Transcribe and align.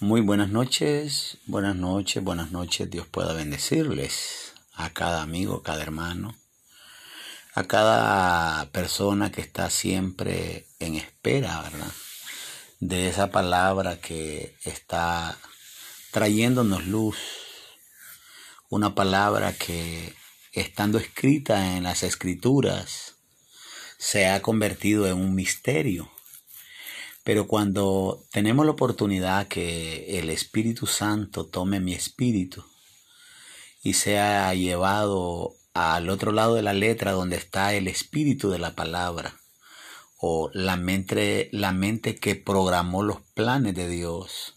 Muy 0.00 0.20
buenas 0.20 0.50
noches, 0.50 1.38
buenas 1.46 1.74
noches, 1.74 2.22
buenas 2.22 2.52
noches. 2.52 2.90
Dios 2.90 3.06
pueda 3.06 3.32
bendecirles 3.32 4.52
a 4.74 4.90
cada 4.90 5.22
amigo, 5.22 5.62
cada 5.62 5.82
hermano, 5.82 6.36
a 7.54 7.64
cada 7.64 8.70
persona 8.72 9.32
que 9.32 9.40
está 9.40 9.70
siempre 9.70 10.66
en 10.80 10.96
espera, 10.96 11.62
¿verdad? 11.62 11.90
De 12.78 13.08
esa 13.08 13.30
palabra 13.30 13.98
que 13.98 14.54
está 14.64 15.38
trayéndonos 16.10 16.86
luz. 16.86 17.16
Una 18.68 18.94
palabra 18.94 19.54
que 19.54 20.14
estando 20.52 20.98
escrita 20.98 21.74
en 21.74 21.84
las 21.84 22.02
escrituras 22.02 23.14
se 23.96 24.26
ha 24.26 24.42
convertido 24.42 25.06
en 25.06 25.14
un 25.14 25.34
misterio 25.34 26.10
pero 27.26 27.48
cuando 27.48 28.24
tenemos 28.30 28.64
la 28.64 28.70
oportunidad 28.70 29.48
que 29.48 30.20
el 30.20 30.30
Espíritu 30.30 30.86
Santo 30.86 31.46
tome 31.46 31.80
mi 31.80 31.92
espíritu 31.92 32.64
y 33.82 33.94
sea 33.94 34.54
llevado 34.54 35.52
al 35.74 36.08
otro 36.08 36.30
lado 36.30 36.54
de 36.54 36.62
la 36.62 36.72
letra 36.72 37.10
donde 37.10 37.34
está 37.34 37.74
el 37.74 37.88
espíritu 37.88 38.48
de 38.48 38.60
la 38.60 38.76
palabra 38.76 39.34
o 40.18 40.50
la 40.54 40.76
mente, 40.76 41.48
la 41.50 41.72
mente 41.72 42.14
que 42.14 42.36
programó 42.36 43.02
los 43.02 43.20
planes 43.34 43.74
de 43.74 43.88
Dios 43.88 44.54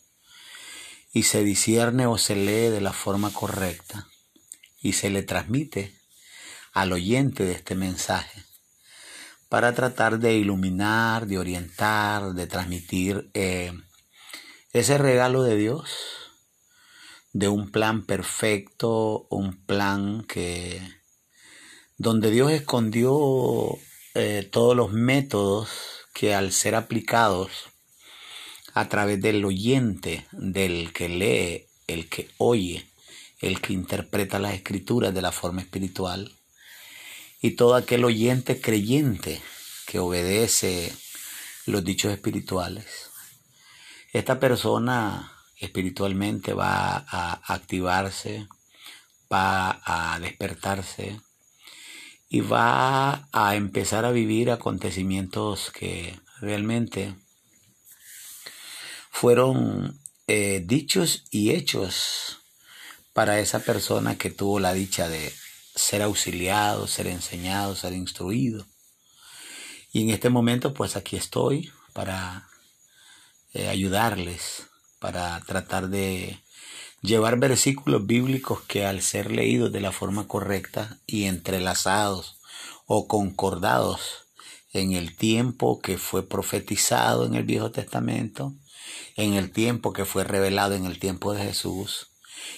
y 1.12 1.24
se 1.24 1.44
discierne 1.44 2.06
o 2.06 2.20
se 2.20 2.36
lee 2.36 2.70
de 2.70 2.82
la 2.82 2.94
forma 2.94 3.34
correcta 3.34 4.08
y 4.80 4.94
se 4.94 5.10
le 5.10 5.24
transmite 5.24 5.96
al 6.72 6.94
oyente 6.94 7.46
de 7.46 7.54
este 7.54 7.74
mensaje 7.74 8.44
para 9.50 9.74
tratar 9.74 10.20
de 10.20 10.36
iluminar, 10.36 11.26
de 11.26 11.40
orientar, 11.40 12.34
de 12.34 12.46
transmitir 12.46 13.30
eh, 13.34 13.74
ese 14.74 15.00
regalo 15.00 15.42
de 15.42 15.58
Dios, 15.58 15.90
de 17.34 17.48
un 17.48 17.72
plan 17.72 18.06
perfecto, 18.06 19.28
un 19.30 19.66
plan 19.66 20.24
que 20.24 20.82
donde 21.98 22.32
Dios 22.32 22.52
escondió 22.52 23.78
eh, 24.14 24.48
todos 24.52 24.76
los 24.76 24.94
métodos 24.94 25.70
que 26.14 26.34
al 26.34 26.52
ser 26.52 26.76
aplicados 26.76 27.50
a 28.74 28.88
través 28.88 29.20
del 29.20 29.44
oyente, 29.44 30.26
del 30.32 30.94
que 30.94 31.10
lee, 31.10 31.68
el 31.88 32.08
que 32.08 32.30
oye, 32.38 32.86
el 33.42 33.62
que 33.62 33.74
interpreta 33.74 34.38
las 34.38 34.54
escrituras 34.54 35.14
de 35.14 35.22
la 35.22 35.32
forma 35.32 35.62
espiritual, 35.62 36.39
y 37.42 37.52
todo 37.52 37.76
aquel 37.76 38.04
oyente 38.04 38.60
creyente 38.60 39.42
que 39.86 40.00
obedece 40.00 40.94
los 41.66 41.84
dichos 41.84 42.12
espirituales. 42.12 43.10
Esta 44.12 44.40
persona 44.40 45.32
espiritualmente 45.58 46.54
va 46.54 47.06
a 47.08 47.54
activarse, 47.54 48.48
va 49.32 49.82
a 49.86 50.20
despertarse 50.20 51.22
y 52.28 52.42
va 52.42 53.28
a 53.32 53.56
empezar 53.56 54.06
a 54.06 54.12
vivir 54.12 54.52
acontecimientos 54.52 55.72
que 55.72 56.20
realmente 56.42 57.16
fueron 59.12 60.00
eh, 60.28 60.64
dichos 60.66 61.26
y 61.32 61.52
hechos 61.52 62.40
para 63.14 63.40
esa 63.40 63.60
persona 63.60 64.18
que 64.18 64.30
tuvo 64.30 64.60
la 64.60 64.74
dicha 64.74 65.10
de 65.10 65.34
ser 65.80 66.02
auxiliado, 66.02 66.88
ser 66.88 67.08
enseñado, 67.08 67.76
ser 67.76 67.94
instruido. 67.94 68.66
Y 69.92 70.04
en 70.04 70.10
este 70.12 70.30
momento 70.30 70.74
pues 70.74 70.96
aquí 70.96 71.16
estoy 71.16 71.72
para 71.94 72.48
eh, 73.54 73.68
ayudarles, 73.68 74.68
para 75.00 75.40
tratar 75.42 75.90
de 75.90 76.40
llevar 77.02 77.40
versículos 77.40 78.06
bíblicos 78.06 78.62
que 78.62 78.86
al 78.86 79.02
ser 79.02 79.32
leídos 79.32 79.72
de 79.72 79.82
la 79.82 79.92
forma 79.92 80.28
correcta 80.28 81.00
y 81.08 81.24
entrelazados 81.24 82.38
o 82.86 83.08
concordados 83.08 84.26
en 84.74 84.92
el 84.92 85.16
tiempo 85.16 85.80
que 85.82 85.98
fue 85.98 86.28
profetizado 86.28 87.26
en 87.26 87.36
el 87.36 87.44
Viejo 87.44 87.72
Testamento, 87.72 88.54
en 89.16 89.34
el 89.34 89.52
tiempo 89.52 89.94
que 89.94 90.06
fue 90.06 90.24
revelado 90.24 90.76
en 90.76 90.86
el 90.86 91.00
tiempo 91.00 91.34
de 91.34 91.44
Jesús 91.44 92.10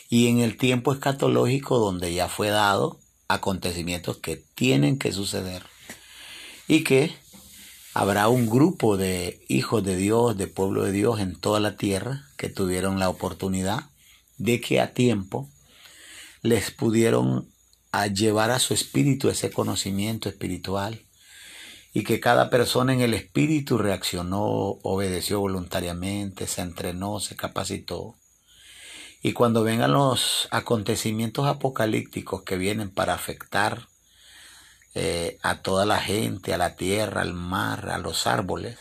y 0.09 0.27
en 0.27 0.39
el 0.39 0.57
tiempo 0.57 0.91
escatológico 0.91 1.77
donde 1.77 2.13
ya 2.13 2.27
fue 2.27 2.49
dado 2.49 3.00
acontecimientos 3.33 4.17
que 4.17 4.37
tienen 4.55 4.97
que 4.97 5.11
suceder 5.11 5.63
y 6.67 6.83
que 6.83 7.13
habrá 7.93 8.27
un 8.29 8.49
grupo 8.49 8.97
de 8.97 9.43
hijos 9.49 9.83
de 9.83 9.95
Dios, 9.95 10.37
de 10.37 10.47
pueblo 10.47 10.83
de 10.83 10.91
Dios 10.91 11.19
en 11.19 11.35
toda 11.35 11.59
la 11.59 11.75
tierra 11.75 12.25
que 12.37 12.49
tuvieron 12.49 12.99
la 12.99 13.09
oportunidad 13.09 13.89
de 14.37 14.61
que 14.61 14.79
a 14.79 14.93
tiempo 14.93 15.49
les 16.41 16.71
pudieron 16.71 17.47
llevar 18.13 18.51
a 18.51 18.59
su 18.59 18.73
espíritu 18.73 19.29
ese 19.29 19.51
conocimiento 19.51 20.29
espiritual 20.29 21.05
y 21.93 22.03
que 22.03 22.19
cada 22.19 22.49
persona 22.49 22.93
en 22.93 23.01
el 23.01 23.13
espíritu 23.13 23.77
reaccionó, 23.77 24.79
obedeció 24.81 25.41
voluntariamente, 25.41 26.47
se 26.47 26.61
entrenó, 26.61 27.19
se 27.19 27.35
capacitó 27.35 28.15
y 29.21 29.33
cuando 29.33 29.63
vengan 29.63 29.93
los 29.93 30.47
acontecimientos 30.51 31.47
apocalípticos 31.47 32.41
que 32.41 32.57
vienen 32.57 32.89
para 32.89 33.13
afectar 33.13 33.87
eh, 34.95 35.37
a 35.43 35.61
toda 35.61 35.85
la 35.85 35.99
gente, 35.99 36.53
a 36.53 36.57
la 36.57 36.75
tierra, 36.75 37.21
al 37.21 37.33
mar, 37.33 37.89
a 37.89 37.99
los 37.99 38.25
árboles, 38.25 38.79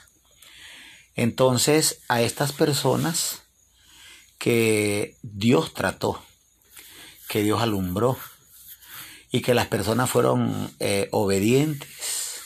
entonces 1.14 2.00
a 2.08 2.22
estas 2.22 2.52
personas 2.52 3.42
que 4.38 5.16
Dios 5.22 5.74
trató, 5.74 6.22
que 7.28 7.42
Dios 7.42 7.60
alumbró 7.60 8.16
y 9.30 9.42
que 9.42 9.54
las 9.54 9.66
personas 9.66 10.08
fueron 10.08 10.74
eh, 10.80 11.08
obedientes 11.12 12.40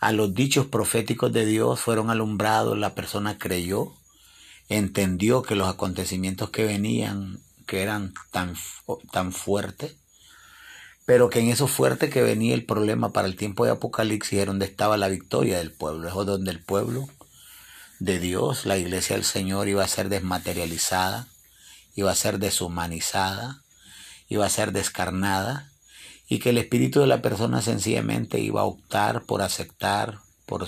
a 0.00 0.12
los 0.12 0.34
dichos 0.34 0.66
proféticos 0.66 1.32
de 1.32 1.46
Dios, 1.46 1.80
fueron 1.80 2.10
alumbrados, 2.10 2.76
la 2.76 2.94
persona 2.94 3.38
creyó 3.38 3.94
entendió 4.68 5.42
que 5.42 5.54
los 5.54 5.68
acontecimientos 5.68 6.50
que 6.50 6.64
venían, 6.64 7.40
que 7.66 7.82
eran 7.82 8.14
tan, 8.30 8.54
tan 9.12 9.32
fuertes, 9.32 9.96
pero 11.04 11.30
que 11.30 11.38
en 11.38 11.48
eso 11.48 11.68
fuerte 11.68 12.10
que 12.10 12.22
venía 12.22 12.54
el 12.54 12.64
problema 12.64 13.12
para 13.12 13.28
el 13.28 13.36
tiempo 13.36 13.64
de 13.64 13.70
Apocalipsis 13.70 14.40
era 14.40 14.46
donde 14.50 14.66
estaba 14.66 14.96
la 14.96 15.08
victoria 15.08 15.58
del 15.58 15.72
pueblo, 15.72 16.08
es 16.08 16.14
donde 16.14 16.50
el 16.50 16.60
pueblo 16.60 17.08
de 18.00 18.18
Dios, 18.18 18.66
la 18.66 18.76
iglesia 18.76 19.16
del 19.16 19.24
Señor 19.24 19.68
iba 19.68 19.84
a 19.84 19.88
ser 19.88 20.08
desmaterializada, 20.08 21.28
iba 21.94 22.10
a 22.10 22.16
ser 22.16 22.38
deshumanizada, 22.38 23.62
iba 24.28 24.44
a 24.44 24.50
ser 24.50 24.72
descarnada, 24.72 25.70
y 26.28 26.40
que 26.40 26.50
el 26.50 26.58
espíritu 26.58 27.00
de 27.00 27.06
la 27.06 27.22
persona 27.22 27.62
sencillamente 27.62 28.40
iba 28.40 28.62
a 28.62 28.64
optar 28.64 29.22
por 29.22 29.42
aceptar, 29.42 30.18
por 30.44 30.66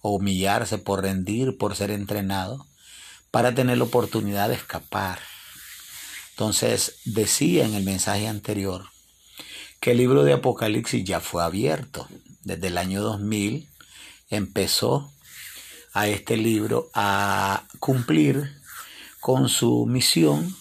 humillarse, 0.00 0.78
por 0.78 1.02
rendir, 1.02 1.58
por 1.58 1.76
ser 1.76 1.90
entrenado, 1.90 2.66
para 3.36 3.54
tener 3.54 3.76
la 3.76 3.84
oportunidad 3.84 4.48
de 4.48 4.54
escapar. 4.54 5.18
Entonces 6.30 7.00
decía 7.04 7.66
en 7.66 7.74
el 7.74 7.84
mensaje 7.84 8.28
anterior 8.28 8.86
que 9.78 9.90
el 9.90 9.98
libro 9.98 10.24
de 10.24 10.32
Apocalipsis 10.32 11.04
ya 11.04 11.20
fue 11.20 11.44
abierto. 11.44 12.08
Desde 12.44 12.68
el 12.68 12.78
año 12.78 13.02
2000 13.02 13.68
empezó 14.30 15.12
a 15.92 16.08
este 16.08 16.38
libro 16.38 16.88
a 16.94 17.64
cumplir 17.78 18.56
con 19.20 19.50
su 19.50 19.84
misión 19.84 20.56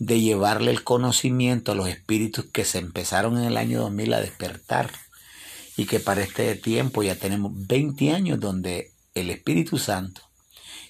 de 0.00 0.20
llevarle 0.20 0.72
el 0.72 0.82
conocimiento 0.82 1.70
a 1.70 1.76
los 1.76 1.88
espíritus 1.88 2.46
que 2.46 2.64
se 2.64 2.78
empezaron 2.78 3.38
en 3.38 3.44
el 3.44 3.56
año 3.56 3.82
2000 3.82 4.14
a 4.14 4.20
despertar 4.20 4.90
y 5.76 5.86
que 5.86 6.00
para 6.00 6.22
este 6.22 6.56
tiempo 6.56 7.04
ya 7.04 7.14
tenemos 7.14 7.52
20 7.54 8.10
años 8.10 8.40
donde 8.40 8.90
el 9.14 9.30
Espíritu 9.30 9.78
Santo 9.78 10.29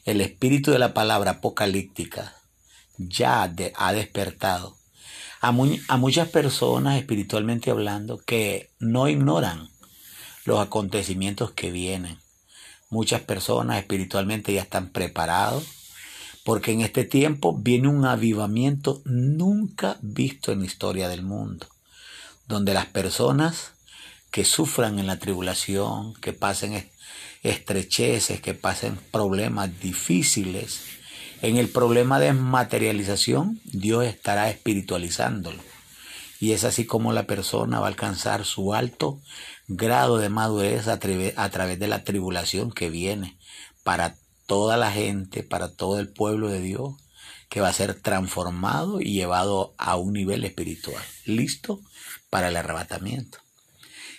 el 0.04 0.20
espíritu 0.20 0.70
de 0.70 0.78
la 0.78 0.94
palabra 0.94 1.32
apocalíptica 1.32 2.34
ya 2.98 3.42
ha 3.42 3.92
despertado 3.92 4.80
a, 5.40 5.52
muchas 5.52 6.28
personas 6.28 6.98
espiritualmente 6.98 7.70
hablando 7.70 8.18
que 8.18 8.70
no 8.78 9.08
ignoran 9.08 9.70
los 10.44 10.60
acontecimientos 10.60 11.52
que 11.52 11.70
vienen. 11.70 12.18
Muchas 12.90 13.22
personas 13.22 13.78
espiritualmente 13.78 14.52
ya 14.52 14.62
están 14.62 14.90
preparados 14.90 15.64
porque 16.44 16.72
en 16.72 16.80
este 16.82 17.04
tiempo 17.04 17.56
viene 17.56 17.88
un 17.88 18.04
avivamiento 18.04 19.00
nunca 19.04 19.98
visto 20.02 20.52
en 20.52 20.60
la 20.60 20.66
historia 20.66 21.08
del 21.08 21.22
mundo, 21.22 21.66
donde 22.46 22.74
las 22.74 22.86
personas 22.86 23.72
que 24.30 24.44
sufran 24.44 24.98
en 24.98 25.06
la 25.06 25.18
tribulación, 25.18 26.14
que 26.14 26.32
pasen 26.32 26.74
estrecheces, 27.42 28.40
que 28.40 28.54
pasen 28.54 28.98
problemas 29.10 29.80
difíciles, 29.80 30.80
en 31.42 31.56
el 31.56 31.68
problema 31.68 32.20
de 32.20 32.34
materialización, 32.34 33.60
Dios 33.64 34.04
estará 34.04 34.50
espiritualizándolo. 34.50 35.62
Y 36.38 36.52
es 36.52 36.64
así 36.64 36.84
como 36.84 37.12
la 37.12 37.24
persona 37.24 37.80
va 37.80 37.86
a 37.86 37.88
alcanzar 37.88 38.44
su 38.44 38.74
alto 38.74 39.20
grado 39.68 40.18
de 40.18 40.28
madurez 40.28 40.88
a, 40.88 40.94
a 40.94 41.50
través 41.50 41.78
de 41.78 41.88
la 41.88 42.04
tribulación 42.04 42.72
que 42.72 42.90
viene 42.90 43.38
para 43.84 44.16
toda 44.46 44.76
la 44.76 44.90
gente, 44.90 45.42
para 45.42 45.68
todo 45.68 45.98
el 45.98 46.08
pueblo 46.08 46.48
de 46.48 46.60
Dios, 46.60 46.94
que 47.48 47.60
va 47.60 47.68
a 47.68 47.72
ser 47.72 47.94
transformado 47.94 49.00
y 49.00 49.12
llevado 49.12 49.74
a 49.76 49.96
un 49.96 50.12
nivel 50.12 50.44
espiritual, 50.44 51.02
listo 51.24 51.80
para 52.30 52.48
el 52.48 52.56
arrebatamiento. 52.56 53.38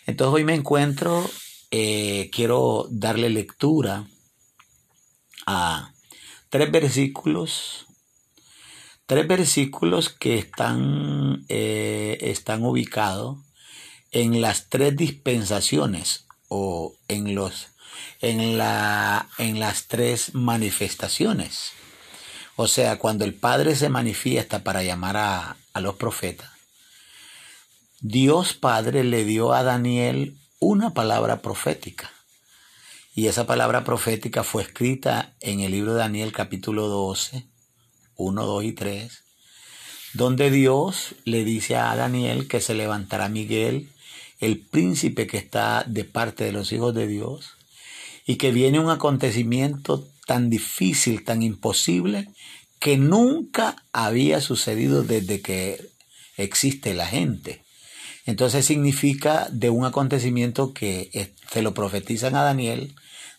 Entonces 0.06 0.36
hoy 0.36 0.44
me 0.44 0.54
encuentro, 0.54 1.30
eh, 1.72 2.30
quiero 2.34 2.88
darle 2.90 3.30
lectura 3.30 4.06
a 5.46 5.94
tres 6.50 6.70
versículos, 6.70 7.88
tres 9.06 9.26
versículos 9.26 10.10
que 10.10 10.38
están, 10.38 11.46
eh, 11.48 12.18
están 12.22 12.66
ubicados 12.66 13.38
en 14.12 14.42
las 14.42 14.68
tres 14.68 14.98
dispensaciones 14.98 16.28
o 16.50 16.94
en 17.08 17.34
los 17.36 17.70
en 18.20 18.58
la 18.58 19.30
en 19.38 19.60
las 19.60 19.88
tres 19.88 20.36
manifestaciones. 20.36 21.72
O 22.58 22.68
sea, 22.68 23.00
cuando 23.00 23.24
el 23.24 23.34
Padre 23.34 23.76
se 23.78 23.88
manifiesta 23.90 24.64
para 24.64 24.84
llamar 24.84 25.16
a, 25.16 25.58
a 25.74 25.80
los 25.80 25.96
profetas, 25.96 26.52
Dios 28.02 28.54
Padre 28.54 29.06
le 29.06 29.24
dio 29.24 29.54
a 29.54 29.64
Daniel 29.64 30.41
una 30.64 30.94
palabra 30.94 31.42
profética. 31.42 32.12
Y 33.16 33.26
esa 33.26 33.48
palabra 33.48 33.84
profética 33.84 34.44
fue 34.44 34.62
escrita 34.62 35.34
en 35.40 35.60
el 35.60 35.72
libro 35.72 35.94
de 35.94 36.00
Daniel 36.00 36.32
capítulo 36.32 36.88
12, 36.88 37.48
1, 38.16 38.46
2 38.46 38.64
y 38.64 38.72
3, 38.74 39.24
donde 40.14 40.52
Dios 40.52 41.16
le 41.26 41.44
dice 41.44 41.78
a 41.78 41.96
Daniel 41.96 42.48
que 42.48 42.62
se 42.62 42.76
levantará 42.76 43.28
Miguel, 43.28 43.90
el 44.40 44.60
príncipe 44.60 45.26
que 45.26 45.38
está 45.38 45.84
de 45.88 46.04
parte 46.04 46.44
de 46.44 46.52
los 46.52 46.72
hijos 46.72 46.94
de 46.94 47.08
Dios, 47.08 47.56
y 48.28 48.36
que 48.36 48.52
viene 48.52 48.80
un 48.80 48.92
acontecimiento 48.92 50.08
tan 50.28 50.52
difícil, 50.52 51.26
tan 51.26 51.42
imposible, 51.42 52.30
que 52.80 52.98
nunca 52.98 53.84
había 53.94 54.42
sucedido 54.42 55.02
desde 55.02 55.42
que 55.42 55.90
existe 56.38 56.94
la 56.94 57.08
gente. 57.08 57.64
Entonces 58.26 58.66
significa 58.66 59.48
de 59.52 59.70
un 59.70 59.86
acontecimiento 59.86 60.74
que 60.74 61.34
se 61.52 61.62
lo 61.62 61.74
profetizan 61.74 62.36
a 62.36 62.44
Daniel, 62.44 62.96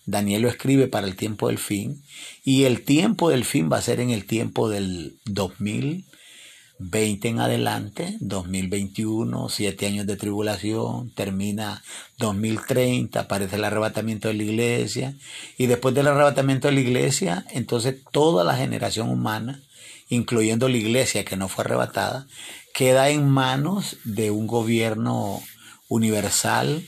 Daniel 0.06 0.43
lo 0.43 0.49
escribe 0.49 0.88
para 0.88 1.06
el 1.06 1.17
tiempo 1.17 1.49
del 1.49 1.58
fin, 1.58 2.02
y 2.44 2.64
el 2.64 2.82
tiempo 2.82 3.31
del 3.31 3.44
fin 3.44 3.70
va 3.70 3.79
a 3.79 3.82
ser 3.82 4.00
en 4.00 4.11
el 4.11 4.25
tiempo 4.25 4.69
del 4.69 5.17
2020 5.26 7.29
en 7.29 7.38
adelante, 7.38 8.17
2021, 8.20 9.49
siete 9.49 9.87
años 9.87 10.06
de 10.06 10.17
tribulación, 10.17 11.12
termina 11.14 11.82
2030, 12.19 13.20
aparece 13.20 13.56
el 13.56 13.64
arrebatamiento 13.64 14.29
de 14.29 14.34
la 14.34 14.43
iglesia, 14.43 15.14
y 15.56 15.67
después 15.67 15.94
del 15.94 16.08
arrebatamiento 16.08 16.67
de 16.67 16.75
la 16.75 16.81
iglesia, 16.81 17.46
entonces 17.52 17.96
toda 18.11 18.43
la 18.43 18.56
generación 18.56 19.08
humana, 19.08 19.62
incluyendo 20.08 20.69
la 20.69 20.76
iglesia 20.76 21.25
que 21.25 21.37
no 21.37 21.49
fue 21.49 21.64
arrebatada, 21.64 22.26
queda 22.72 23.10
en 23.10 23.28
manos 23.28 23.96
de 24.04 24.30
un 24.30 24.46
gobierno 24.46 25.42
universal, 25.88 26.86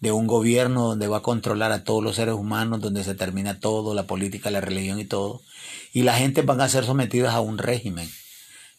de 0.00 0.12
un 0.12 0.26
gobierno 0.26 0.88
donde 0.88 1.08
va 1.08 1.18
a 1.18 1.22
controlar 1.22 1.72
a 1.72 1.84
todos 1.84 2.02
los 2.02 2.16
seres 2.16 2.34
humanos, 2.34 2.80
donde 2.80 3.04
se 3.04 3.14
termina 3.14 3.60
todo, 3.60 3.94
la 3.94 4.06
política, 4.06 4.50
la 4.50 4.60
religión 4.60 4.98
y 4.98 5.04
todo. 5.04 5.42
Y 5.92 6.02
la 6.02 6.16
gente 6.16 6.42
van 6.42 6.60
a 6.60 6.68
ser 6.68 6.84
sometidas 6.84 7.34
a 7.34 7.40
un 7.40 7.58
régimen. 7.58 8.10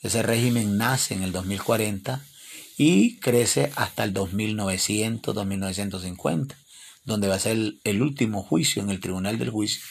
Ese 0.02 0.24
régimen 0.24 0.78
nace 0.78 1.14
en 1.14 1.24
el 1.24 1.32
2040 1.32 2.26
y 2.78 3.20
crece 3.20 3.72
hasta 3.76 4.04
el 4.04 4.14
2900, 4.14 5.36
2950, 5.36 6.58
donde 7.06 7.28
va 7.28 7.36
a 7.36 7.40
ser 7.40 7.52
el, 7.54 7.80
el 7.84 8.02
último 8.02 8.42
juicio 8.42 8.82
en 8.82 8.90
el 8.90 9.00
tribunal 9.00 9.38
del 9.38 9.52
juicio, 9.52 9.82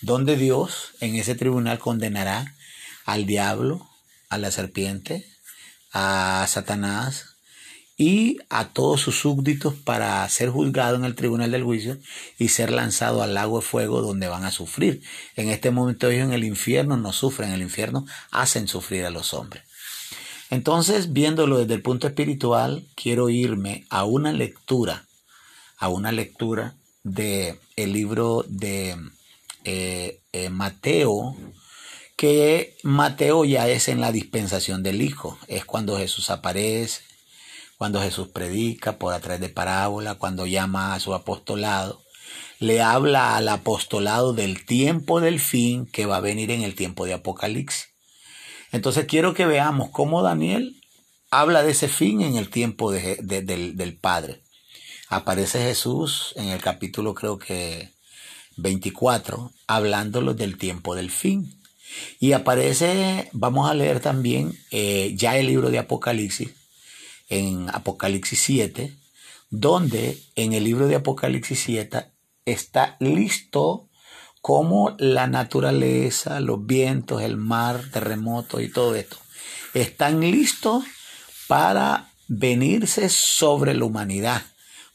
donde 0.00 0.36
Dios 0.36 0.92
en 1.00 1.14
ese 1.16 1.34
tribunal 1.34 1.78
condenará 1.78 2.56
al 3.04 3.26
diablo, 3.26 3.86
a 4.30 4.38
la 4.38 4.50
serpiente, 4.50 5.26
a 5.92 6.46
Satanás 6.48 7.36
y 7.96 8.38
a 8.48 8.68
todos 8.68 9.02
sus 9.02 9.18
súbditos 9.18 9.74
para 9.74 10.26
ser 10.30 10.48
juzgado 10.48 10.96
en 10.96 11.04
el 11.04 11.14
tribunal 11.14 11.50
del 11.50 11.64
juicio 11.64 11.98
y 12.38 12.48
ser 12.48 12.70
lanzado 12.70 13.22
al 13.22 13.34
lago 13.34 13.60
de 13.60 13.66
fuego 13.66 14.00
donde 14.00 14.26
van 14.26 14.44
a 14.44 14.50
sufrir. 14.50 15.02
En 15.36 15.50
este 15.50 15.70
momento 15.70 16.08
ellos 16.08 16.24
en 16.24 16.32
el 16.32 16.44
infierno 16.44 16.96
no 16.96 17.12
sufren, 17.12 17.50
en 17.50 17.56
el 17.56 17.62
infierno 17.62 18.06
hacen 18.30 18.68
sufrir 18.68 19.04
a 19.04 19.10
los 19.10 19.34
hombres. 19.34 19.64
Entonces, 20.48 21.12
viéndolo 21.12 21.58
desde 21.58 21.74
el 21.74 21.82
punto 21.82 22.06
espiritual, 22.06 22.84
quiero 22.96 23.28
irme 23.28 23.84
a 23.90 24.04
una 24.04 24.32
lectura, 24.32 25.04
a 25.76 25.88
una 25.88 26.10
lectura 26.10 26.74
de 27.04 27.60
el 27.76 27.92
libro 27.92 28.44
de 28.48 28.96
eh, 29.64 30.20
eh, 30.32 30.48
Mateo 30.48 31.36
que 32.20 32.76
Mateo 32.82 33.46
ya 33.46 33.66
es 33.66 33.88
en 33.88 34.02
la 34.02 34.12
dispensación 34.12 34.82
del 34.82 35.00
Hijo, 35.00 35.38
es 35.48 35.64
cuando 35.64 35.96
Jesús 35.96 36.28
aparece, 36.28 37.00
cuando 37.78 38.02
Jesús 38.02 38.28
predica 38.28 38.98
por 38.98 39.14
a 39.14 39.20
través 39.20 39.40
de 39.40 39.48
parábola, 39.48 40.16
cuando 40.16 40.44
llama 40.44 40.92
a 40.92 41.00
su 41.00 41.14
apostolado, 41.14 42.02
le 42.58 42.82
habla 42.82 43.38
al 43.38 43.48
apostolado 43.48 44.34
del 44.34 44.66
tiempo 44.66 45.22
del 45.22 45.40
fin 45.40 45.86
que 45.86 46.04
va 46.04 46.18
a 46.18 46.20
venir 46.20 46.50
en 46.50 46.60
el 46.60 46.74
tiempo 46.74 47.06
de 47.06 47.14
Apocalipsis. 47.14 47.88
Entonces 48.70 49.06
quiero 49.06 49.32
que 49.32 49.46
veamos 49.46 49.88
cómo 49.88 50.20
Daniel 50.20 50.78
habla 51.30 51.62
de 51.62 51.70
ese 51.70 51.88
fin 51.88 52.20
en 52.20 52.36
el 52.36 52.50
tiempo 52.50 52.92
del, 52.92 53.76
del 53.76 53.96
Padre. 53.96 54.42
Aparece 55.08 55.62
Jesús 55.62 56.34
en 56.36 56.48
el 56.48 56.60
capítulo 56.60 57.14
creo 57.14 57.38
que 57.38 57.94
24, 58.58 59.52
hablándolo 59.66 60.34
del 60.34 60.58
tiempo 60.58 60.94
del 60.94 61.10
fin. 61.10 61.59
Y 62.18 62.32
aparece, 62.32 63.28
vamos 63.32 63.70
a 63.70 63.74
leer 63.74 64.00
también 64.00 64.58
eh, 64.70 65.12
ya 65.16 65.36
el 65.36 65.46
libro 65.46 65.70
de 65.70 65.78
Apocalipsis, 65.78 66.50
en 67.28 67.68
Apocalipsis 67.70 68.40
7, 68.40 68.94
donde 69.50 70.18
en 70.36 70.52
el 70.52 70.64
libro 70.64 70.86
de 70.86 70.96
Apocalipsis 70.96 71.60
7 71.64 72.06
está 72.44 72.96
listo 73.00 73.88
cómo 74.40 74.96
la 74.98 75.26
naturaleza, 75.26 76.40
los 76.40 76.64
vientos, 76.66 77.22
el 77.22 77.36
mar, 77.36 77.82
terremotos 77.92 78.62
y 78.62 78.68
todo 78.68 78.94
esto. 78.94 79.16
Están 79.74 80.20
listos 80.20 80.84
para 81.46 82.10
venirse 82.28 83.08
sobre 83.08 83.74
la 83.74 83.84
humanidad, 83.84 84.42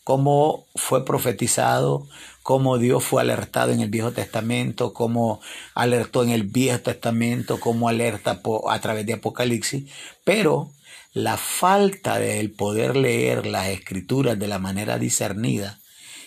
como 0.03 0.67
fue 0.75 1.05
profetizado 1.05 2.07
cómo 2.45 2.77
Dios 2.77 3.03
fue 3.03 3.23
alertado 3.23 3.71
en 3.71 3.79
el 3.79 3.89
Viejo 3.89 4.11
Testamento, 4.11 4.93
cómo 4.93 5.41
alertó 5.73 6.21
en 6.21 6.29
el 6.29 6.43
Viejo 6.43 6.79
Testamento, 6.79 7.59
cómo 7.59 7.89
alerta 7.89 8.39
a 8.69 8.79
través 8.81 9.07
de 9.07 9.13
Apocalipsis, 9.13 9.91
pero 10.23 10.69
la 11.11 11.37
falta 11.37 12.19
del 12.19 12.51
poder 12.51 12.97
leer 12.97 13.47
las 13.47 13.69
escrituras 13.69 14.37
de 14.37 14.47
la 14.47 14.59
manera 14.59 14.99
discernida 14.99 15.79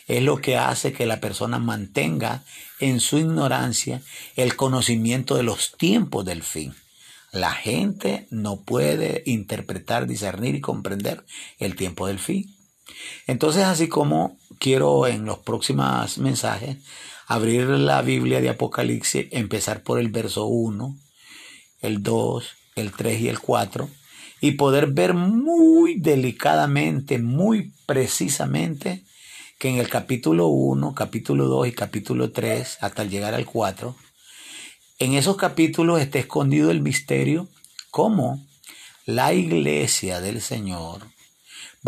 es 0.09 0.21
lo 0.25 0.39
que 0.39 0.57
hace 0.57 0.93
que 0.93 1.07
la 1.07 1.21
persona 1.21 1.61
mantenga 1.61 2.43
en 2.81 2.99
su 2.99 3.19
ignorancia 3.19 4.03
el 4.35 4.57
conocimiento 4.57 5.37
de 5.37 5.45
los 5.45 5.77
tiempos 5.77 6.25
del 6.25 6.43
fin. 6.43 6.75
La 7.31 7.53
gente 7.53 8.27
no 8.31 8.63
puede 8.63 9.23
interpretar, 9.25 10.09
discernir 10.09 10.57
y 10.57 10.61
comprender 10.61 11.25
el 11.61 11.77
tiempo 11.77 12.09
del 12.09 12.19
fin. 12.19 12.58
Entonces, 13.27 13.65
así 13.65 13.89
como 13.89 14.39
quiero 14.59 15.07
en 15.07 15.25
los 15.25 15.39
próximos 15.39 16.19
mensajes 16.19 16.79
abrir 17.27 17.67
la 17.69 18.03
Biblia 18.03 18.41
de 18.41 18.49
Apocalipsis, 18.49 19.27
empezar 19.31 19.83
por 19.83 19.99
el 19.99 20.09
verso 20.09 20.47
1, 20.47 20.97
el 21.83 22.03
2, 22.03 22.45
el 22.77 22.93
3 22.93 23.21
y 23.21 23.29
el 23.29 23.39
4, 23.39 23.89
y 24.41 24.53
poder 24.53 24.87
ver 24.87 25.15
muy 25.15 25.99
delicadamente, 25.99 27.19
muy 27.19 27.73
precisamente, 27.87 29.05
que 29.59 29.69
en 29.69 29.77
el 29.77 29.89
capítulo 29.89 30.47
1, 30.47 30.95
capítulo 30.95 31.47
2 31.47 31.69
y 31.69 31.73
capítulo 31.73 32.31
3, 32.31 32.79
hasta 32.81 33.05
llegar 33.05 33.35
al 33.35 33.45
4, 33.45 33.95
en 35.01 35.15
esos 35.15 35.37
capítulos 35.37 36.01
está 36.01 36.19
escondido 36.19 36.71
el 36.71 36.81
misterio, 36.81 37.49
cómo 37.91 38.45
la 39.05 39.33
iglesia 39.33 40.21
del 40.21 40.41
Señor, 40.41 41.03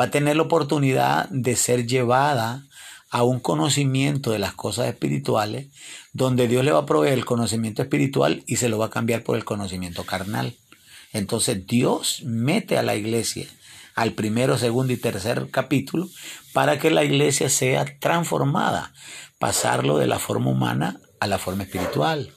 va 0.01 0.05
a 0.05 0.11
tener 0.11 0.37
la 0.37 0.45
oportunidad 0.45 1.29
de 1.29 1.57
ser 1.57 1.87
llevada 1.87 2.65
a 3.11 3.23
un 3.23 3.39
conocimiento 3.39 4.31
de 4.31 4.39
las 4.39 4.55
cosas 4.55 4.87
espirituales, 4.87 5.67
donde 6.15 6.49
Dios 6.49 6.65
le 6.65 6.73
va 6.73 6.79
a 6.79 6.87
proveer 6.87 7.13
el 7.13 7.27
conocimiento 7.27 7.83
espiritual 7.83 8.43
y 8.47 8.57
se 8.57 8.71
lo 8.71 8.79
va 8.79 8.87
a 8.87 8.91
cambiar 8.91 9.23
por 9.23 9.37
el 9.37 9.45
conocimiento 9.45 10.05
carnal. 10.05 10.57
Entonces 11.13 11.67
Dios 11.67 12.23
mete 12.25 12.79
a 12.79 12.83
la 12.83 12.95
iglesia 12.95 13.47
al 13.95 14.13
primero, 14.13 14.57
segundo 14.57 14.95
y 14.95 14.97
tercer 14.97 15.51
capítulo 15.51 16.09
para 16.55 16.79
que 16.79 16.91
la 16.91 17.05
iglesia 17.05 17.51
sea 17.51 17.85
transformada, 17.99 18.95
pasarlo 19.39 19.99
de 19.99 20.07
la 20.07 20.19
forma 20.19 20.51
humana 20.51 20.99
a 21.19 21.27
la 21.27 21.39
forma 21.39 21.65
espiritual. 21.65 22.33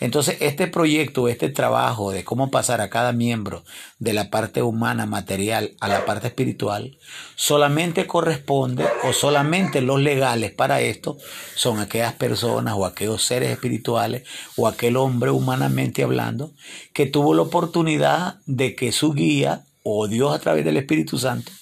Entonces, 0.00 0.36
este 0.40 0.66
proyecto, 0.66 1.28
este 1.28 1.48
trabajo 1.48 2.10
de 2.10 2.24
cómo 2.24 2.50
pasar 2.50 2.80
a 2.80 2.90
cada 2.90 3.12
miembro 3.12 3.64
de 3.98 4.12
la 4.12 4.30
parte 4.30 4.62
humana 4.62 5.06
material 5.06 5.76
a 5.80 5.88
la 5.88 6.04
parte 6.04 6.28
espiritual, 6.28 6.98
solamente 7.36 8.06
corresponde 8.06 8.86
o 9.04 9.12
solamente 9.12 9.80
los 9.80 10.00
legales 10.00 10.52
para 10.52 10.80
esto 10.80 11.18
son 11.54 11.78
aquellas 11.78 12.14
personas 12.14 12.74
o 12.76 12.86
aquellos 12.86 13.24
seres 13.24 13.50
espirituales 13.50 14.22
o 14.56 14.66
aquel 14.66 14.96
hombre 14.96 15.30
humanamente 15.30 16.02
hablando 16.02 16.52
que 16.92 17.06
tuvo 17.06 17.34
la 17.34 17.42
oportunidad 17.42 18.36
de 18.46 18.74
que 18.74 18.92
su 18.92 19.12
guía 19.12 19.64
o 19.82 20.08
Dios 20.08 20.34
a 20.34 20.38
través 20.38 20.64
del 20.64 20.76
Espíritu 20.76 21.18
Santo 21.18 21.52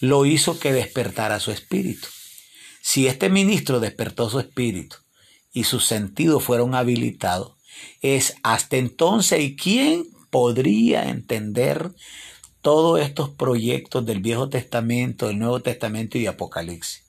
lo 0.00 0.24
hizo 0.26 0.58
que 0.58 0.72
despertara 0.72 1.40
su 1.40 1.50
espíritu. 1.50 2.08
Si 2.80 3.06
este 3.06 3.28
ministro 3.28 3.80
despertó 3.80 4.30
su 4.30 4.40
espíritu 4.40 4.96
y 5.52 5.64
sus 5.64 5.86
sentidos 5.86 6.42
fueron 6.44 6.74
habilitados, 6.74 7.57
es 8.00 8.36
hasta 8.42 8.76
entonces 8.76 9.40
y 9.40 9.56
quién 9.56 10.06
podría 10.30 11.08
entender 11.08 11.90
todos 12.60 13.00
estos 13.00 13.30
proyectos 13.30 14.04
del 14.04 14.20
Viejo 14.20 14.48
Testamento, 14.48 15.28
del 15.28 15.38
Nuevo 15.38 15.60
Testamento 15.60 16.18
y 16.18 16.26
Apocalipsis. 16.26 17.04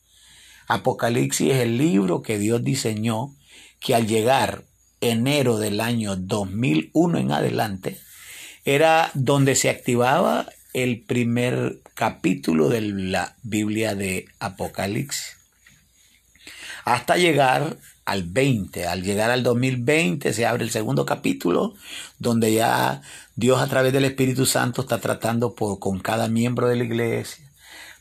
Apocalipsis 0.68 1.52
es 1.52 1.58
el 1.62 1.78
libro 1.78 2.22
que 2.22 2.38
Dios 2.38 2.64
diseñó 2.64 3.36
que 3.80 3.96
al 3.96 4.08
llegar 4.08 4.64
enero 5.02 5.58
del 5.58 5.82
año 5.82 6.16
2001 6.16 7.18
en 7.18 7.32
adelante, 7.32 7.98
era 8.66 9.12
donde 9.14 9.56
se 9.56 9.70
activaba 9.70 10.48
el 10.74 11.02
primer 11.02 11.80
capítulo 11.96 12.70
de 12.70 12.82
la 12.82 13.36
Biblia 13.42 13.96
de 13.96 14.28
Apocalipsis. 14.40 15.38
Hasta 16.86 17.18
llegar 17.18 17.78
al 18.06 18.24
20. 18.24 18.88
Al 18.88 19.03
llegar 19.03 19.32
al 19.32 19.44
2020 19.44 20.34
se 20.34 20.46
abre 20.46 20.63
el 20.63 20.72
segundo 20.72 21.06
capítulo 21.06 21.74
donde 22.18 22.53
ya 22.53 23.01
Dios 23.36 23.62
a 23.62 23.68
través 23.68 23.94
del 23.94 24.06
Espíritu 24.06 24.46
Santo 24.46 24.82
está 24.82 25.00
tratando 25.00 25.53
con 25.53 26.00
cada 26.00 26.27
miembro 26.27 26.68
de 26.68 26.75
la 26.75 26.84
iglesia. 26.84 27.46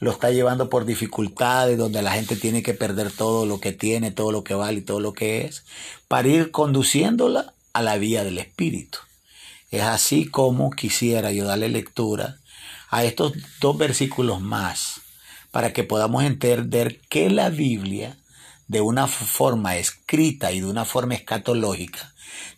Lo 0.00 0.12
está 0.12 0.30
llevando 0.30 0.70
por 0.70 0.84
dificultades 0.84 1.76
donde 1.76 2.02
la 2.02 2.12
gente 2.12 2.36
tiene 2.36 2.62
que 2.62 2.74
perder 2.74 3.10
todo 3.10 3.46
lo 3.46 3.60
que 3.60 3.72
tiene, 3.72 4.10
todo 4.12 4.32
lo 4.32 4.44
que 4.44 4.54
vale 4.54 4.78
y 4.78 4.82
todo 4.82 5.00
lo 5.00 5.12
que 5.12 5.44
es, 5.44 5.64
para 6.06 6.28
ir 6.28 6.50
conduciéndola 6.52 7.52
a 7.72 7.82
la 7.82 7.98
vía 7.98 8.24
del 8.24 8.38
Espíritu. 8.38 8.98
Es 9.70 9.82
así 9.82 10.26
como 10.26 10.70
quisiera 10.70 11.32
yo 11.32 11.44
darle 11.44 11.68
lectura 11.68 12.38
a 12.90 13.04
estos 13.04 13.32
dos 13.60 13.76
versículos 13.76 14.40
más 14.40 15.00
para 15.50 15.72
que 15.72 15.84
podamos 15.84 16.24
entender 16.24 17.00
que 17.08 17.30
la 17.30 17.50
Biblia 17.50 18.16
de 18.68 18.82
una 18.82 19.08
forma 19.08 19.76
escrita 19.76 20.52
y 20.52 20.60
de 20.60 20.66
una 20.66 20.84
forma 20.84 21.14
escatológica, 21.14 22.12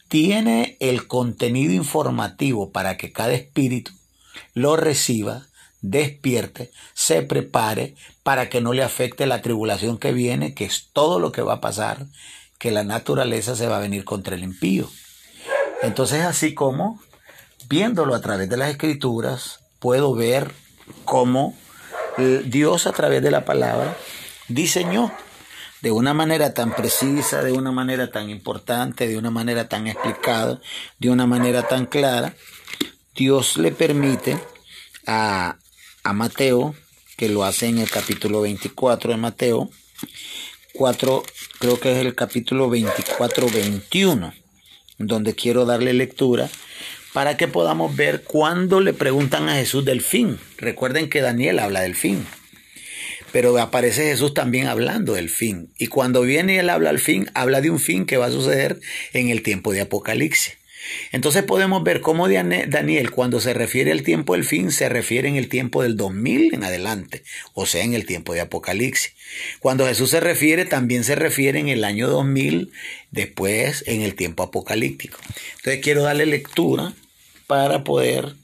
tiene 0.09 0.77
el 0.81 1.07
contenido 1.07 1.73
informativo 1.73 2.73
para 2.73 2.97
que 2.97 3.13
cada 3.13 3.33
espíritu 3.33 3.93
lo 4.55 4.77
reciba, 4.77 5.47
despierte, 5.83 6.73
se 6.95 7.23
prepare 7.23 7.95
para 8.25 8.49
que 8.49 8.61
no 8.61 8.73
le 8.73 8.83
afecte 8.83 9.27
la 9.27 9.41
tribulación 9.41 9.99
que 9.99 10.13
viene, 10.13 10.53
que 10.53 10.65
es 10.65 10.89
todo 10.93 11.21
lo 11.21 11.31
que 11.31 11.43
va 11.43 11.55
a 11.55 11.61
pasar, 11.61 12.07
que 12.59 12.73
la 12.73 12.83
naturaleza 12.83 13.55
se 13.55 13.69
va 13.69 13.77
a 13.77 13.81
venir 13.81 14.05
contra 14.05 14.35
el 14.35 14.43
impío. 14.43 14.91
Entonces, 15.83 16.25
así 16.25 16.55
como, 16.55 17.01
viéndolo 17.69 18.15
a 18.15 18.21
través 18.21 18.49
de 18.49 18.57
las 18.57 18.71
escrituras, 18.71 19.61
puedo 19.79 20.15
ver 20.15 20.53
cómo 21.05 21.57
Dios 22.45 22.87
a 22.87 22.93
través 22.93 23.23
de 23.23 23.31
la 23.31 23.45
palabra 23.45 23.97
diseñó 24.49 25.13
de 25.83 25.91
una 25.91 26.15
manera 26.15 26.53
tan 26.55 26.75
precisa, 26.75 27.43
de 27.43 27.53
una 27.53 27.73
manera 27.73 28.11
tan 28.11 28.31
importante, 28.31 29.09
de 29.09 29.17
una 29.17 29.31
manera 29.31 29.69
tan 29.69 29.87
explicada, 29.87 30.61
de 30.99 31.11
una 31.11 31.27
manera 31.27 31.67
tan 31.67 31.87
clara, 31.87 32.35
Dios 33.15 33.57
le 33.57 33.73
permite 33.73 34.39
a, 35.07 35.57
a 36.05 36.13
Mateo, 36.13 36.75
que 37.17 37.29
lo 37.29 37.45
hace 37.45 37.67
en 37.67 37.79
el 37.79 37.91
capítulo 37.91 38.43
24 38.43 39.13
de 39.13 39.17
Mateo, 39.17 39.71
4, 40.75 41.23
creo 41.59 41.81
que 41.81 41.93
es 41.93 41.99
el 41.99 42.15
capítulo 42.15 42.71
24-21, 42.71 44.33
donde 44.99 45.35
quiero 45.35 45.67
darle 45.67 45.93
lectura 45.93 46.49
para 47.13 47.37
que 47.37 47.49
podamos 47.49 47.97
ver 47.97 48.23
cuándo 48.23 48.81
le 48.81 48.93
preguntan 48.93 49.49
a 49.49 49.57
Jesús 49.57 49.85
del 49.85 50.01
fin. 50.01 50.39
Recuerden 50.59 51.11
que 51.11 51.21
Daniel 51.21 51.59
habla 51.59 51.81
del 51.81 51.97
fin. 51.97 52.27
Pero 53.33 53.57
aparece 53.59 54.05
Jesús 54.05 54.35
también 54.35 54.67
hablando 54.67 55.15
del 55.15 55.29
fin. 55.29 55.73
Y 55.79 55.87
cuando 55.87 56.23
viene 56.23 56.55
y 56.55 56.59
él 56.59 56.71
habla 56.71 56.91
al 56.91 56.99
fin, 56.99 57.31
habla 57.35 57.61
de 57.61 57.71
un 57.71 57.79
fin 57.79 58.07
que 58.07 58.17
va 58.17 58.27
a 58.27 58.31
suceder 58.31 58.81
en 59.13 59.29
el 59.29 59.43
tiempo 59.43 59.73
de 59.73 59.83
Apocalipsis. 59.83 60.55
Entonces 61.13 61.43
podemos 61.43 61.83
ver 61.85 62.01
cómo 62.01 62.29
Daniel, 62.29 63.11
cuando 63.11 63.41
se 63.41 63.53
refiere 63.53 63.93
al 63.93 64.03
tiempo 64.03 64.35
del 64.35 64.45
fin, 64.45 64.73
se 64.73 64.89
refiere 64.89 65.29
en 65.29 65.37
el 65.37 65.49
tiempo 65.49 65.83
del 65.83 65.97
2000 65.97 66.55
en 66.55 66.65
adelante, 66.65 67.23
o 67.55 67.67
sea, 67.67 67.85
en 67.85 67.95
el 67.95 68.07
tiempo 68.07 68.33
de 68.33 68.41
Apocalipsis. 68.41 69.13
Cuando 69.61 69.87
Jesús 69.87 70.11
se 70.11 70.21
refiere, 70.21 70.65
también 70.65 71.05
se 71.05 71.15
refiere 71.15 71.61
en 71.61 71.69
el 71.69 71.85
año 71.85 72.09
2000, 72.09 72.73
después 73.11 73.85
en 73.87 74.01
el 74.03 74.15
tiempo 74.15 74.43
apocalíptico. 74.43 75.19
Entonces 75.59 75.81
quiero 75.83 76.03
darle 76.03 76.27
lectura 76.27 76.95
para 77.47 77.85
poder 77.85 78.35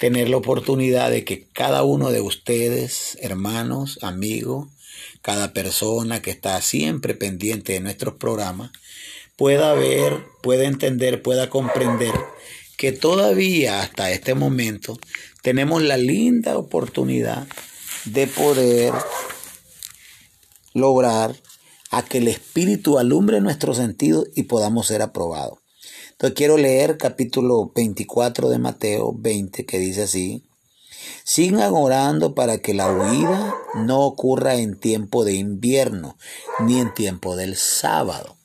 tener 0.00 0.30
la 0.30 0.38
oportunidad 0.38 1.10
de 1.10 1.24
que 1.24 1.46
cada 1.52 1.84
uno 1.84 2.10
de 2.10 2.22
ustedes, 2.22 3.18
hermanos, 3.20 3.98
amigos, 4.00 4.68
cada 5.20 5.52
persona 5.52 6.22
que 6.22 6.30
está 6.30 6.58
siempre 6.62 7.14
pendiente 7.14 7.74
de 7.74 7.80
nuestros 7.80 8.14
programas, 8.14 8.70
pueda 9.36 9.74
ver, 9.74 10.24
pueda 10.42 10.64
entender, 10.64 11.20
pueda 11.20 11.50
comprender 11.50 12.14
que 12.78 12.92
todavía 12.92 13.82
hasta 13.82 14.10
este 14.10 14.34
momento 14.34 14.98
tenemos 15.42 15.82
la 15.82 15.98
linda 15.98 16.56
oportunidad 16.56 17.46
de 18.06 18.26
poder 18.26 18.94
lograr 20.72 21.36
a 21.90 22.02
que 22.06 22.18
el 22.18 22.28
Espíritu 22.28 22.98
alumbre 22.98 23.42
nuestros 23.42 23.76
sentidos 23.76 24.28
y 24.34 24.44
podamos 24.44 24.86
ser 24.86 25.02
aprobados. 25.02 25.59
Entonces 26.20 26.36
quiero 26.36 26.58
leer 26.58 26.98
capítulo 26.98 27.72
24 27.74 28.50
de 28.50 28.58
Mateo 28.58 29.14
20 29.16 29.64
que 29.64 29.78
dice 29.78 30.02
así. 30.02 30.44
Sigan 31.24 31.72
orando 31.72 32.34
para 32.34 32.58
que 32.58 32.74
la 32.74 32.92
huida 32.92 33.54
no 33.86 34.02
ocurra 34.02 34.56
en 34.56 34.78
tiempo 34.78 35.24
de 35.24 35.32
invierno 35.32 36.18
ni 36.66 36.78
en 36.78 36.92
tiempo 36.92 37.36
del 37.36 37.56
sábado. 37.56 38.36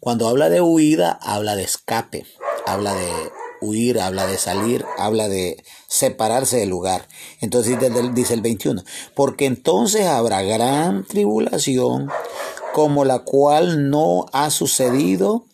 Cuando 0.00 0.28
habla 0.28 0.50
de 0.50 0.60
huida, 0.60 1.18
habla 1.22 1.56
de 1.56 1.62
escape, 1.62 2.26
habla 2.66 2.92
de 2.92 3.10
huir, 3.62 4.00
habla 4.00 4.26
de 4.26 4.36
salir, 4.36 4.84
habla 4.98 5.30
de 5.30 5.64
separarse 5.86 6.58
del 6.58 6.68
lugar. 6.68 7.08
Entonces 7.40 7.78
dice 8.12 8.34
el 8.34 8.42
21, 8.42 8.84
porque 9.14 9.46
entonces 9.46 10.04
habrá 10.04 10.42
gran 10.42 11.04
tribulación 11.04 12.10
como 12.74 13.06
la 13.06 13.20
cual 13.20 13.88
no 13.88 14.26
ha 14.34 14.50
sucedido 14.50 15.46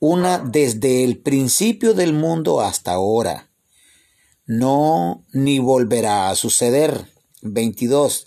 una 0.00 0.38
desde 0.38 1.04
el 1.04 1.18
principio 1.18 1.94
del 1.94 2.14
mundo 2.14 2.60
hasta 2.60 2.92
ahora. 2.92 3.50
No 4.46 5.24
ni 5.32 5.58
volverá 5.58 6.30
a 6.30 6.34
suceder. 6.34 7.06
22. 7.42 8.26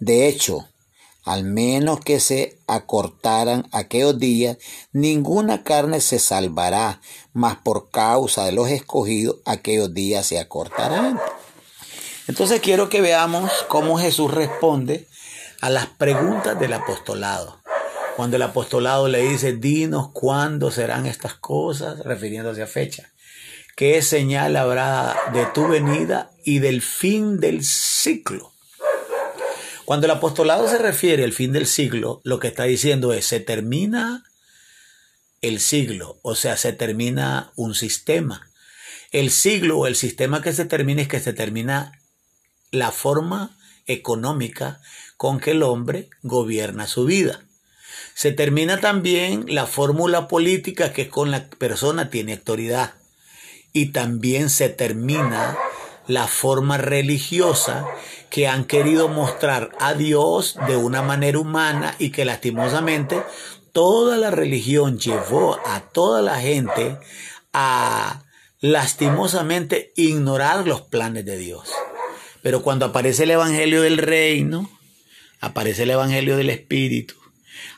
De 0.00 0.28
hecho, 0.28 0.68
al 1.24 1.44
menos 1.44 2.00
que 2.00 2.20
se 2.20 2.58
acortaran 2.66 3.68
aquellos 3.72 4.18
días, 4.18 4.56
ninguna 4.92 5.62
carne 5.62 6.00
se 6.00 6.18
salvará, 6.18 7.00
mas 7.32 7.56
por 7.58 7.90
causa 7.90 8.44
de 8.46 8.52
los 8.52 8.70
escogidos, 8.70 9.36
aquellos 9.44 9.92
días 9.92 10.24
se 10.24 10.38
acortarán. 10.38 11.20
Entonces 12.28 12.60
quiero 12.60 12.88
que 12.88 13.00
veamos 13.00 13.50
cómo 13.68 13.98
Jesús 13.98 14.32
responde 14.32 15.08
a 15.60 15.68
las 15.68 15.86
preguntas 15.86 16.58
del 16.58 16.72
apostolado. 16.74 17.57
Cuando 18.18 18.34
el 18.34 18.42
apostolado 18.42 19.06
le 19.06 19.28
dice, 19.28 19.52
dinos 19.52 20.10
cuándo 20.12 20.72
serán 20.72 21.06
estas 21.06 21.34
cosas, 21.34 22.00
refiriéndose 22.00 22.60
a 22.62 22.66
fecha. 22.66 23.12
¿Qué 23.76 24.02
señal 24.02 24.56
habrá 24.56 25.16
de 25.32 25.46
tu 25.54 25.68
venida 25.68 26.32
y 26.44 26.58
del 26.58 26.82
fin 26.82 27.38
del 27.38 27.62
ciclo? 27.62 28.52
Cuando 29.84 30.06
el 30.08 30.10
apostolado 30.10 30.66
se 30.66 30.78
refiere 30.78 31.22
al 31.22 31.32
fin 31.32 31.52
del 31.52 31.68
siglo, 31.68 32.20
lo 32.24 32.40
que 32.40 32.48
está 32.48 32.64
diciendo 32.64 33.12
es, 33.12 33.24
se 33.24 33.38
termina 33.38 34.24
el 35.40 35.60
siglo, 35.60 36.18
o 36.22 36.34
sea, 36.34 36.56
se 36.56 36.72
termina 36.72 37.52
un 37.54 37.76
sistema. 37.76 38.50
El 39.12 39.30
siglo 39.30 39.78
o 39.78 39.86
el 39.86 39.94
sistema 39.94 40.42
que 40.42 40.52
se 40.52 40.64
termina 40.64 41.02
es 41.02 41.08
que 41.08 41.20
se 41.20 41.34
termina 41.34 41.92
la 42.72 42.90
forma 42.90 43.56
económica 43.86 44.80
con 45.16 45.38
que 45.38 45.52
el 45.52 45.62
hombre 45.62 46.10
gobierna 46.22 46.88
su 46.88 47.04
vida. 47.04 47.44
Se 48.18 48.32
termina 48.32 48.80
también 48.80 49.44
la 49.46 49.64
fórmula 49.64 50.26
política 50.26 50.92
que 50.92 51.08
con 51.08 51.30
la 51.30 51.46
persona 51.46 52.10
tiene 52.10 52.32
autoridad. 52.32 52.94
Y 53.72 53.92
también 53.92 54.50
se 54.50 54.68
termina 54.68 55.56
la 56.08 56.26
forma 56.26 56.78
religiosa 56.78 57.86
que 58.28 58.48
han 58.48 58.64
querido 58.64 59.08
mostrar 59.08 59.70
a 59.78 59.94
Dios 59.94 60.58
de 60.66 60.76
una 60.76 61.00
manera 61.00 61.38
humana 61.38 61.94
y 62.00 62.10
que 62.10 62.24
lastimosamente 62.24 63.22
toda 63.70 64.16
la 64.16 64.32
religión 64.32 64.98
llevó 64.98 65.56
a 65.64 65.82
toda 65.92 66.20
la 66.20 66.40
gente 66.40 66.98
a 67.52 68.24
lastimosamente 68.58 69.92
ignorar 69.94 70.66
los 70.66 70.80
planes 70.82 71.24
de 71.24 71.38
Dios. 71.38 71.70
Pero 72.42 72.64
cuando 72.64 72.86
aparece 72.86 73.22
el 73.22 73.30
Evangelio 73.30 73.82
del 73.82 73.98
Reino, 73.98 74.68
aparece 75.40 75.84
el 75.84 75.92
Evangelio 75.92 76.36
del 76.36 76.50
Espíritu, 76.50 77.14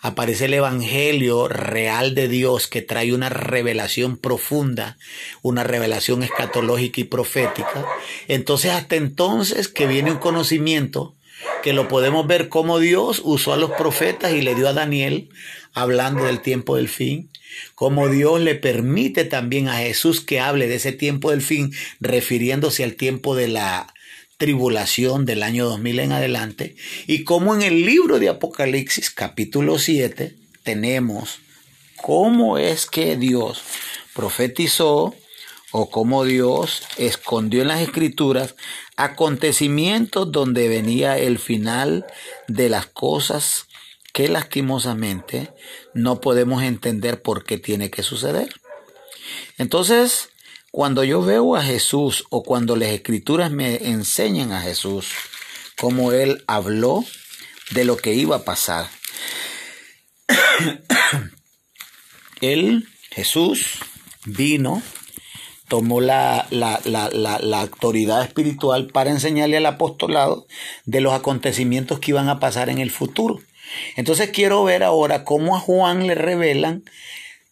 aparece 0.01 0.47
el 0.47 0.55
Evangelio 0.55 1.49
real 1.49 2.15
de 2.15 2.29
Dios 2.29 2.67
que 2.67 2.83
trae 2.83 3.13
una 3.13 3.29
revelación 3.29 4.17
profunda, 4.17 4.99
una 5.43 5.65
revelación 5.65 6.23
escatológica 6.23 7.01
y 7.01 7.05
profética, 7.05 7.87
entonces 8.29 8.73
hasta 8.73 8.97
entonces 8.97 9.69
que 9.69 9.87
viene 9.87 10.13
un 10.13 10.19
conocimiento 10.19 11.15
que 11.63 11.73
lo 11.73 11.89
podemos 11.89 12.27
ver 12.27 12.49
como 12.49 12.79
Dios 12.79 13.21
usó 13.25 13.53
a 13.53 13.57
los 13.57 13.71
profetas 13.73 14.33
y 14.33 14.43
le 14.43 14.55
dio 14.55 14.69
a 14.69 14.73
Daniel 14.73 15.31
hablando 15.73 16.25
del 16.25 16.41
tiempo 16.41 16.77
del 16.77 16.89
fin, 16.89 17.31
como 17.75 18.09
Dios 18.09 18.41
le 18.41 18.55
permite 18.55 19.25
también 19.25 19.69
a 19.69 19.79
Jesús 19.79 20.21
que 20.21 20.41
hable 20.41 20.69
de 20.69 20.77
ese 20.77 20.93
tiempo 20.93 21.31
del 21.31 21.43
fin, 21.43 21.73
refiriéndose 22.01 22.85
al 22.85 22.95
tiempo 22.95 23.35
de 23.35 23.49
la 23.49 23.93
tribulación 24.41 25.27
del 25.27 25.43
año 25.43 25.67
2000 25.67 25.99
en 25.99 26.13
adelante, 26.13 26.75
y 27.07 27.25
como 27.25 27.55
en 27.55 27.61
el 27.61 27.85
libro 27.85 28.19
de 28.19 28.31
Apocalipsis 28.31 29.11
capítulo 29.11 29.79
7 29.79 30.35
tenemos 30.63 31.41
cómo 32.01 32.57
es 32.57 32.87
que 32.87 33.19
Dios 33.19 33.61
profetizó 34.15 35.15
o 35.73 35.91
cómo 35.91 36.25
Dios 36.25 36.85
escondió 36.97 37.61
en 37.61 37.69
las 37.69 37.83
escrituras 37.83 38.55
acontecimientos 38.97 40.33
donde 40.33 40.69
venía 40.69 41.19
el 41.19 41.39
final 41.39 42.07
de 42.49 42.71
las 42.71 42.87
cosas 42.87 43.67
que 44.15 44.29
lastimosamente 44.29 45.51
no 45.93 46.23
podemos 46.23 46.63
entender 46.63 47.21
por 47.21 47.45
qué 47.45 47.59
tiene 47.59 47.91
que 47.91 48.03
suceder. 48.03 48.55
Entonces, 49.59 50.30
cuando 50.71 51.05
yo 51.05 51.23
veo 51.23 51.57
a 51.57 51.62
Jesús 51.62 52.25
o 52.31 52.43
cuando 52.43 52.77
las 52.77 52.91
escrituras 52.91 53.50
me 53.50 53.89
enseñan 53.89 54.53
a 54.53 54.61
Jesús 54.61 55.09
cómo 55.79 56.12
Él 56.12 56.45
habló 56.47 57.05
de 57.71 57.85
lo 57.85 57.97
que 57.97 58.15
iba 58.15 58.37
a 58.37 58.45
pasar, 58.45 58.89
Él, 62.41 62.89
Jesús, 63.11 63.79
vino 64.25 64.83
tomó 65.71 66.00
la, 66.00 66.49
la, 66.50 66.81
la, 66.85 67.61
autoridad 67.61 68.25
espiritual 68.25 68.89
para 68.89 69.11
enseñarle 69.11 69.57
al 69.57 69.67
apostolado 69.67 70.49
de 70.85 71.00
los 71.00 71.12
acontecimientos 71.12 72.00
que 72.00 72.11
iban 72.11 72.29
a 72.29 72.41
pasar 72.41 72.71
en 72.71 72.79
el 72.79 72.91
futuro. 72.91 73.39
Entonces 73.95 74.31
quiero 74.31 74.65
ver 74.65 74.83
ahora 74.83 75.23
cómo 75.23 75.57
a 75.57 75.61
Juan 75.61 76.09
le 76.09 76.17
revelan 76.17 76.83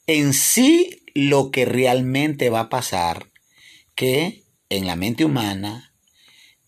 en 0.09 0.35
sí 0.35 1.01
lo 1.19 1.51
que 1.51 1.65
realmente 1.65 2.51
va 2.51 2.61
a 2.61 2.69
pasar, 2.69 3.27
que 3.95 4.45
en 4.69 4.87
la 4.87 4.97
mente 4.97 5.25
humana, 5.25 5.93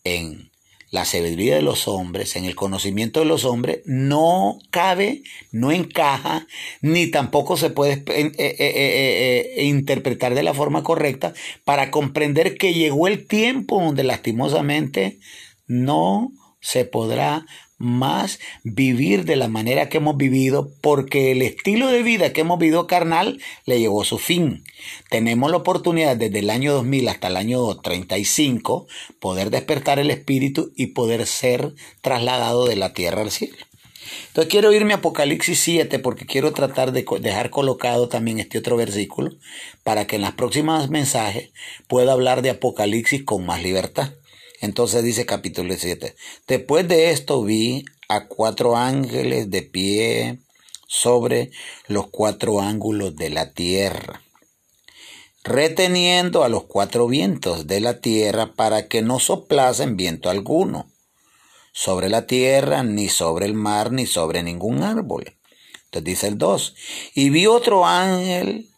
en 0.03 0.51
la 0.89 1.05
sabiduría 1.05 1.55
de 1.55 1.61
los 1.61 1.87
hombres, 1.87 2.35
en 2.35 2.43
el 2.43 2.55
conocimiento 2.55 3.21
de 3.21 3.25
los 3.25 3.45
hombres, 3.45 3.79
no 3.85 4.59
cabe, 4.71 5.23
no 5.51 5.71
encaja, 5.71 6.47
ni 6.81 7.07
tampoco 7.07 7.55
se 7.55 7.69
puede 7.69 8.03
eh, 8.07 8.31
eh, 8.37 9.55
eh, 9.57 9.63
interpretar 9.63 10.35
de 10.35 10.43
la 10.43 10.53
forma 10.53 10.83
correcta 10.83 11.33
para 11.63 11.91
comprender 11.91 12.57
que 12.57 12.73
llegó 12.73 13.07
el 13.07 13.25
tiempo 13.25 13.81
donde 13.81 14.03
lastimosamente 14.03 15.19
no 15.65 16.33
se 16.59 16.83
podrá 16.83 17.45
más 17.81 18.39
vivir 18.63 19.25
de 19.25 19.35
la 19.35 19.47
manera 19.47 19.89
que 19.89 19.97
hemos 19.97 20.17
vivido, 20.17 20.71
porque 20.81 21.31
el 21.31 21.41
estilo 21.41 21.87
de 21.87 22.03
vida 22.03 22.31
que 22.31 22.41
hemos 22.41 22.59
vivido 22.59 22.87
carnal 22.87 23.39
le 23.65 23.79
llegó 23.79 24.01
a 24.01 24.05
su 24.05 24.17
fin. 24.17 24.63
Tenemos 25.09 25.51
la 25.51 25.57
oportunidad 25.57 26.15
desde 26.15 26.39
el 26.39 26.49
año 26.49 26.73
2000 26.73 27.09
hasta 27.09 27.27
el 27.27 27.37
año 27.37 27.75
35 27.77 28.87
poder 29.19 29.49
despertar 29.49 29.99
el 29.99 30.11
espíritu 30.11 30.71
y 30.75 30.87
poder 30.87 31.27
ser 31.27 31.73
trasladado 32.01 32.65
de 32.65 32.75
la 32.75 32.93
tierra 32.93 33.21
al 33.21 33.31
cielo. 33.31 33.57
Entonces 34.27 34.51
quiero 34.51 34.73
irme 34.73 34.93
a 34.93 34.97
Apocalipsis 34.97 35.59
7 35.59 35.99
porque 35.99 36.25
quiero 36.25 36.53
tratar 36.53 36.91
de 36.91 37.05
dejar 37.19 37.49
colocado 37.49 38.09
también 38.09 38.39
este 38.39 38.57
otro 38.57 38.77
versículo 38.77 39.31
para 39.83 40.07
que 40.07 40.15
en 40.15 40.21
las 40.21 40.33
próximas 40.33 40.89
mensajes 40.89 41.51
pueda 41.87 42.13
hablar 42.13 42.41
de 42.41 42.51
Apocalipsis 42.51 43.23
con 43.23 43.45
más 43.45 43.61
libertad. 43.61 44.13
Entonces 44.61 45.03
dice 45.03 45.25
capítulo 45.25 45.73
7, 45.75 46.15
después 46.47 46.87
de 46.87 47.09
esto 47.09 47.43
vi 47.43 47.83
a 48.07 48.27
cuatro 48.27 48.77
ángeles 48.77 49.49
de 49.49 49.63
pie 49.63 50.39
sobre 50.87 51.49
los 51.87 52.07
cuatro 52.07 52.61
ángulos 52.61 53.15
de 53.15 53.31
la 53.31 53.53
tierra, 53.53 54.21
reteniendo 55.43 56.43
a 56.43 56.49
los 56.49 56.65
cuatro 56.65 57.07
vientos 57.07 57.65
de 57.65 57.79
la 57.79 58.01
tierra 58.01 58.53
para 58.53 58.87
que 58.87 59.01
no 59.01 59.19
soplasen 59.19 59.97
viento 59.97 60.29
alguno 60.29 60.91
sobre 61.73 62.09
la 62.09 62.27
tierra, 62.27 62.83
ni 62.83 63.09
sobre 63.09 63.47
el 63.47 63.55
mar, 63.55 63.91
ni 63.91 64.05
sobre 64.05 64.43
ningún 64.43 64.83
árbol. 64.83 65.33
Entonces 65.85 66.03
dice 66.03 66.27
el 66.27 66.37
2, 66.37 66.75
y 67.15 67.31
vi 67.31 67.47
otro 67.47 67.87
ángel 67.87 68.69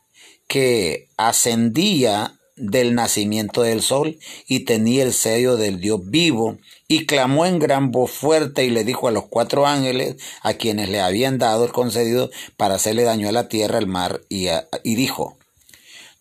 que 0.48 1.10
ascendía 1.18 2.40
del 2.56 2.94
nacimiento 2.94 3.64
del 3.64 3.82
sol 3.82 4.20
y 4.48 4.62
tenía 4.62 5.04
el 5.04 5.14
sello 5.14 5.58
del 5.58 5.80
Dios 5.80 6.02
vivo 6.04 6.58
y 6.88 7.06
clamó 7.06 7.46
en 7.46 7.60
gran 7.60 7.92
voz 7.92 8.12
fuerte 8.12 8.64
y 8.64 8.70
le 8.70 8.84
dijo 8.84 9.08
a 9.08 9.12
los 9.12 9.26
cuatro 9.26 9.66
ángeles 9.66 10.18
a 10.42 10.54
quienes 10.54 10.90
le 10.90 11.02
habían 11.02 11.38
dado 11.38 11.66
el 11.66 11.72
concedido 11.72 12.30
para 12.56 12.76
hacerle 12.76 13.04
daño 13.04 13.28
a 13.28 13.32
la 13.32 13.48
tierra, 13.48 13.80
al 13.80 13.88
mar 13.88 14.22
y, 14.30 14.48
y 14.84 14.96
dijo, 14.96 15.38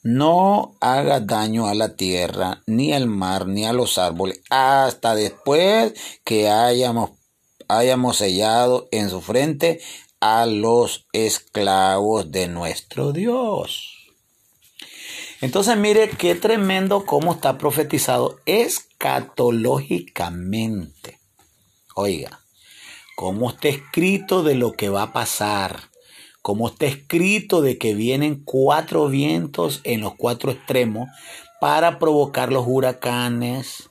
no 0.03 0.75
haga 0.81 1.21
daño 1.21 1.67
a 1.67 1.75
la 1.75 1.95
tierra, 1.95 2.63
ni 2.67 2.93
al 2.93 3.07
mar, 3.07 3.47
ni 3.47 3.65
a 3.65 3.73
los 3.73 3.99
árboles, 3.99 4.41
hasta 4.51 5.15
después 5.15 5.95
que 6.25 6.49
hayamos, 6.49 7.11
hayamos 7.69 8.17
sellado 8.17 8.89
en 8.91 9.11
su 9.11 9.21
frente 9.21 9.81
a 10.21 10.47
los 10.47 11.07
esclavos 11.13 12.33
de 12.33 12.49
nuestro 12.49 13.13
Dios. 13.13 13.92
Entonces 15.43 15.77
mire 15.77 16.09
qué 16.09 16.35
tremendo 16.37 17.05
cómo 17.05 17.33
está 17.33 17.59
profetizado 17.59 18.39
escatológicamente. 18.47 21.19
Oiga, 21.97 22.39
cómo 23.17 23.51
está 23.51 23.67
escrito 23.67 24.45
de 24.45 24.55
lo 24.55 24.71
que 24.71 24.89
va 24.89 25.03
a 25.03 25.13
pasar, 25.13 25.91
cómo 26.43 26.69
está 26.69 26.87
escrito 26.87 27.61
de 27.61 27.77
que 27.77 27.97
vienen 27.97 28.45
cuatro 28.45 29.09
vientos 29.09 29.81
en 29.83 30.03
los 30.03 30.15
cuatro 30.15 30.53
extremos 30.53 31.09
para 31.61 31.99
provocar 31.99 32.53
los 32.53 32.65
huracanes, 32.69 33.91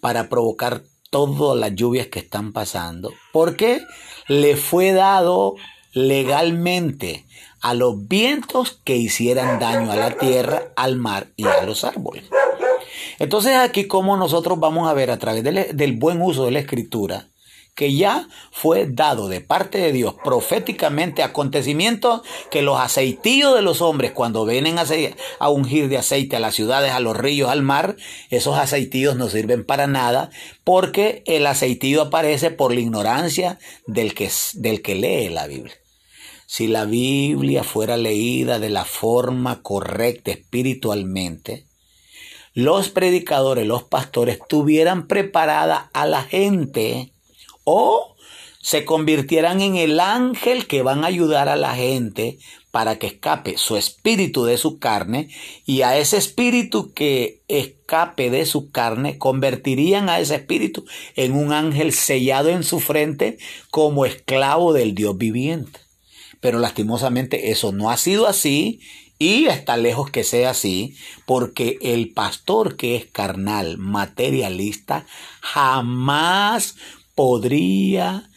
para 0.00 0.28
provocar 0.28 0.82
todas 1.08 1.58
las 1.58 1.74
lluvias 1.74 2.08
que 2.08 2.18
están 2.18 2.52
pasando, 2.52 3.14
porque 3.32 3.80
le 4.28 4.54
fue 4.54 4.92
dado 4.92 5.54
legalmente 5.94 7.24
a 7.60 7.74
los 7.74 8.08
vientos 8.08 8.80
que 8.84 8.96
hicieran 8.96 9.58
daño 9.58 9.92
a 9.92 9.96
la 9.96 10.12
tierra, 10.12 10.72
al 10.76 10.96
mar 10.96 11.28
y 11.36 11.44
a 11.44 11.62
los 11.62 11.84
árboles. 11.84 12.24
Entonces 13.18 13.56
aquí 13.56 13.86
como 13.86 14.16
nosotros 14.16 14.58
vamos 14.58 14.88
a 14.88 14.94
ver 14.94 15.10
a 15.10 15.18
través 15.18 15.44
del, 15.44 15.92
buen 15.92 16.22
uso 16.22 16.46
de 16.46 16.52
la 16.52 16.58
escritura, 16.58 17.28
que 17.74 17.94
ya 17.94 18.28
fue 18.50 18.86
dado 18.86 19.28
de 19.28 19.42
parte 19.42 19.78
de 19.78 19.92
Dios 19.92 20.14
proféticamente 20.24 21.22
acontecimientos 21.22 22.22
que 22.50 22.62
los 22.62 22.80
aceitillos 22.80 23.54
de 23.54 23.62
los 23.62 23.82
hombres 23.82 24.12
cuando 24.12 24.46
vienen 24.46 24.78
a, 24.78 24.84
a, 25.38 25.50
ungir 25.50 25.88
de 25.90 25.98
aceite 25.98 26.36
a 26.36 26.40
las 26.40 26.54
ciudades, 26.54 26.92
a 26.92 27.00
los 27.00 27.16
ríos, 27.16 27.50
al 27.50 27.62
mar, 27.62 27.96
esos 28.30 28.58
aceitillos 28.58 29.16
no 29.16 29.28
sirven 29.28 29.64
para 29.64 29.86
nada 29.86 30.30
porque 30.64 31.22
el 31.26 31.46
aceitillo 31.46 32.02
aparece 32.02 32.50
por 32.50 32.72
la 32.72 32.80
ignorancia 32.80 33.58
del 33.86 34.14
que, 34.14 34.30
del 34.54 34.80
que 34.80 34.94
lee 34.94 35.28
la 35.28 35.46
Biblia. 35.46 35.74
Si 36.52 36.66
la 36.66 36.84
Biblia 36.84 37.62
fuera 37.62 37.96
leída 37.96 38.58
de 38.58 38.70
la 38.70 38.84
forma 38.84 39.62
correcta 39.62 40.32
espiritualmente, 40.32 41.64
los 42.54 42.88
predicadores, 42.88 43.68
los 43.68 43.84
pastores 43.84 44.40
tuvieran 44.48 45.06
preparada 45.06 45.90
a 45.92 46.08
la 46.08 46.24
gente 46.24 47.12
o 47.62 48.16
se 48.60 48.84
convirtieran 48.84 49.60
en 49.60 49.76
el 49.76 50.00
ángel 50.00 50.66
que 50.66 50.82
van 50.82 51.04
a 51.04 51.06
ayudar 51.06 51.48
a 51.48 51.54
la 51.54 51.76
gente 51.76 52.40
para 52.72 52.98
que 52.98 53.06
escape 53.06 53.56
su 53.56 53.76
espíritu 53.76 54.44
de 54.44 54.58
su 54.58 54.80
carne 54.80 55.28
y 55.66 55.82
a 55.82 55.98
ese 55.98 56.16
espíritu 56.16 56.92
que 56.92 57.42
escape 57.46 58.28
de 58.28 58.44
su 58.44 58.72
carne 58.72 59.18
convertirían 59.18 60.08
a 60.08 60.18
ese 60.18 60.34
espíritu 60.34 60.84
en 61.14 61.36
un 61.36 61.52
ángel 61.52 61.92
sellado 61.92 62.48
en 62.48 62.64
su 62.64 62.80
frente 62.80 63.38
como 63.70 64.04
esclavo 64.04 64.72
del 64.72 64.96
Dios 64.96 65.16
viviente 65.16 65.89
pero 66.40 66.58
lastimosamente 66.58 67.50
eso 67.50 67.72
no 67.72 67.90
ha 67.90 67.96
sido 67.96 68.26
así 68.26 68.80
y 69.18 69.46
está 69.46 69.76
lejos 69.76 70.10
que 70.10 70.24
sea 70.24 70.50
así, 70.50 70.96
porque 71.26 71.78
el 71.82 72.08
pastor 72.08 72.76
que 72.76 72.96
es 72.96 73.04
carnal, 73.04 73.76
materialista, 73.76 75.04
jamás 75.42 76.76
podría 77.14 78.30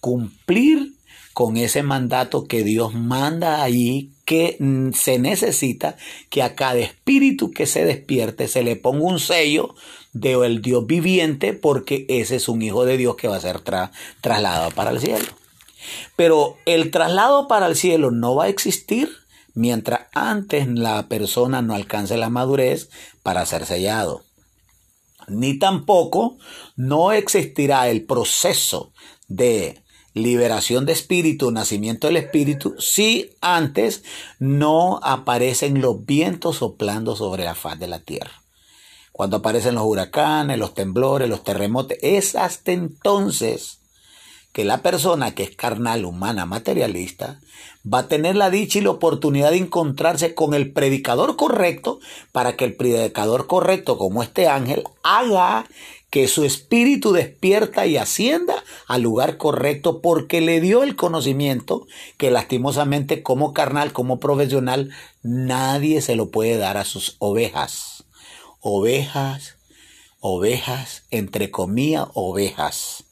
cumplir 0.00 0.94
con 1.32 1.56
ese 1.56 1.84
mandato 1.84 2.48
que 2.48 2.64
Dios 2.64 2.92
manda 2.92 3.62
allí, 3.62 4.10
que 4.24 4.58
se 4.94 5.20
necesita 5.20 5.96
que 6.28 6.42
a 6.42 6.56
cada 6.56 6.78
espíritu 6.78 7.52
que 7.52 7.66
se 7.66 7.84
despierte 7.84 8.48
se 8.48 8.64
le 8.64 8.74
ponga 8.74 9.04
un 9.04 9.20
sello 9.20 9.76
de 10.12 10.32
el 10.32 10.60
Dios 10.60 10.86
viviente, 10.88 11.52
porque 11.52 12.04
ese 12.08 12.34
es 12.34 12.48
un 12.48 12.62
hijo 12.62 12.84
de 12.84 12.96
Dios 12.96 13.14
que 13.14 13.28
va 13.28 13.36
a 13.36 13.40
ser 13.40 13.60
trasladado 13.60 14.72
para 14.72 14.90
el 14.90 14.98
cielo. 14.98 15.26
Pero 16.16 16.56
el 16.66 16.90
traslado 16.90 17.48
para 17.48 17.66
el 17.66 17.76
cielo 17.76 18.10
no 18.10 18.34
va 18.34 18.44
a 18.44 18.48
existir 18.48 19.10
mientras 19.54 20.08
antes 20.14 20.68
la 20.68 21.08
persona 21.08 21.62
no 21.62 21.74
alcance 21.74 22.16
la 22.16 22.30
madurez 22.30 22.90
para 23.22 23.46
ser 23.46 23.66
sellado. 23.66 24.22
Ni 25.28 25.58
tampoco 25.58 26.36
no 26.76 27.12
existirá 27.12 27.88
el 27.88 28.04
proceso 28.04 28.92
de 29.28 29.82
liberación 30.16 30.86
de 30.86 30.92
espíritu, 30.92 31.50
nacimiento 31.50 32.06
del 32.06 32.16
espíritu, 32.16 32.74
si 32.78 33.32
antes 33.40 34.02
no 34.38 34.98
aparecen 35.02 35.80
los 35.80 36.06
vientos 36.06 36.56
soplando 36.56 37.16
sobre 37.16 37.44
la 37.44 37.54
faz 37.54 37.78
de 37.78 37.86
la 37.86 38.00
tierra. 38.00 38.42
Cuando 39.12 39.38
aparecen 39.38 39.74
los 39.74 39.84
huracanes, 39.84 40.58
los 40.58 40.74
temblores, 40.74 41.28
los 41.28 41.44
terremotos, 41.44 41.98
es 42.02 42.34
hasta 42.34 42.72
entonces 42.72 43.80
que 44.56 44.64
la 44.64 44.80
persona 44.80 45.34
que 45.34 45.42
es 45.42 45.54
carnal, 45.54 46.06
humana, 46.06 46.46
materialista, 46.46 47.40
va 47.86 47.98
a 47.98 48.08
tener 48.08 48.36
la 48.36 48.48
dicha 48.48 48.78
y 48.78 48.80
la 48.80 48.88
oportunidad 48.88 49.50
de 49.50 49.58
encontrarse 49.58 50.34
con 50.34 50.54
el 50.54 50.72
predicador 50.72 51.36
correcto 51.36 52.00
para 52.32 52.56
que 52.56 52.64
el 52.64 52.74
predicador 52.74 53.48
correcto, 53.48 53.98
como 53.98 54.22
este 54.22 54.48
ángel, 54.48 54.84
haga 55.02 55.66
que 56.08 56.26
su 56.26 56.42
espíritu 56.42 57.12
despierta 57.12 57.84
y 57.84 57.98
ascienda 57.98 58.64
al 58.86 59.02
lugar 59.02 59.36
correcto 59.36 60.00
porque 60.00 60.40
le 60.40 60.62
dio 60.62 60.84
el 60.84 60.96
conocimiento 60.96 61.86
que 62.16 62.30
lastimosamente 62.30 63.22
como 63.22 63.52
carnal, 63.52 63.92
como 63.92 64.20
profesional, 64.20 64.88
nadie 65.22 66.00
se 66.00 66.16
lo 66.16 66.30
puede 66.30 66.56
dar 66.56 66.78
a 66.78 66.86
sus 66.86 67.16
ovejas. 67.18 68.04
Ovejas, 68.60 69.58
ovejas, 70.20 71.02
entre 71.10 71.50
comillas, 71.50 72.06
ovejas. 72.14 73.05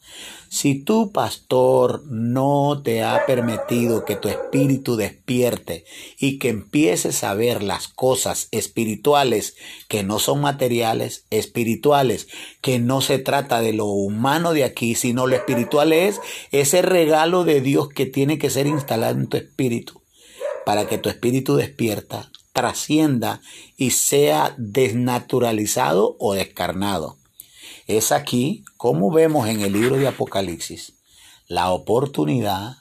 Si 0.54 0.76
tu 0.76 1.10
pastor 1.10 2.04
no 2.06 2.80
te 2.84 3.02
ha 3.02 3.26
permitido 3.26 4.04
que 4.04 4.14
tu 4.14 4.28
espíritu 4.28 4.94
despierte 4.94 5.84
y 6.16 6.38
que 6.38 6.48
empieces 6.48 7.24
a 7.24 7.34
ver 7.34 7.60
las 7.60 7.88
cosas 7.88 8.46
espirituales 8.52 9.56
que 9.88 10.04
no 10.04 10.20
son 10.20 10.40
materiales, 10.40 11.26
espirituales, 11.30 12.28
que 12.60 12.78
no 12.78 13.00
se 13.00 13.18
trata 13.18 13.62
de 13.62 13.72
lo 13.72 13.86
humano 13.86 14.52
de 14.52 14.62
aquí, 14.62 14.94
sino 14.94 15.26
lo 15.26 15.34
espiritual 15.34 15.92
es 15.92 16.20
ese 16.52 16.82
regalo 16.82 17.42
de 17.42 17.60
Dios 17.60 17.88
que 17.88 18.06
tiene 18.06 18.38
que 18.38 18.48
ser 18.48 18.68
instalado 18.68 19.18
en 19.18 19.26
tu 19.26 19.36
espíritu 19.36 20.02
para 20.64 20.86
que 20.86 20.98
tu 20.98 21.08
espíritu 21.08 21.56
despierta, 21.56 22.30
trascienda 22.52 23.40
y 23.76 23.90
sea 23.90 24.54
desnaturalizado 24.56 26.14
o 26.20 26.34
descarnado. 26.34 27.16
Es 27.86 28.12
aquí, 28.12 28.64
como 28.78 29.10
vemos 29.10 29.46
en 29.46 29.60
el 29.60 29.74
libro 29.74 29.96
de 29.96 30.08
Apocalipsis, 30.08 30.94
la 31.48 31.70
oportunidad 31.70 32.78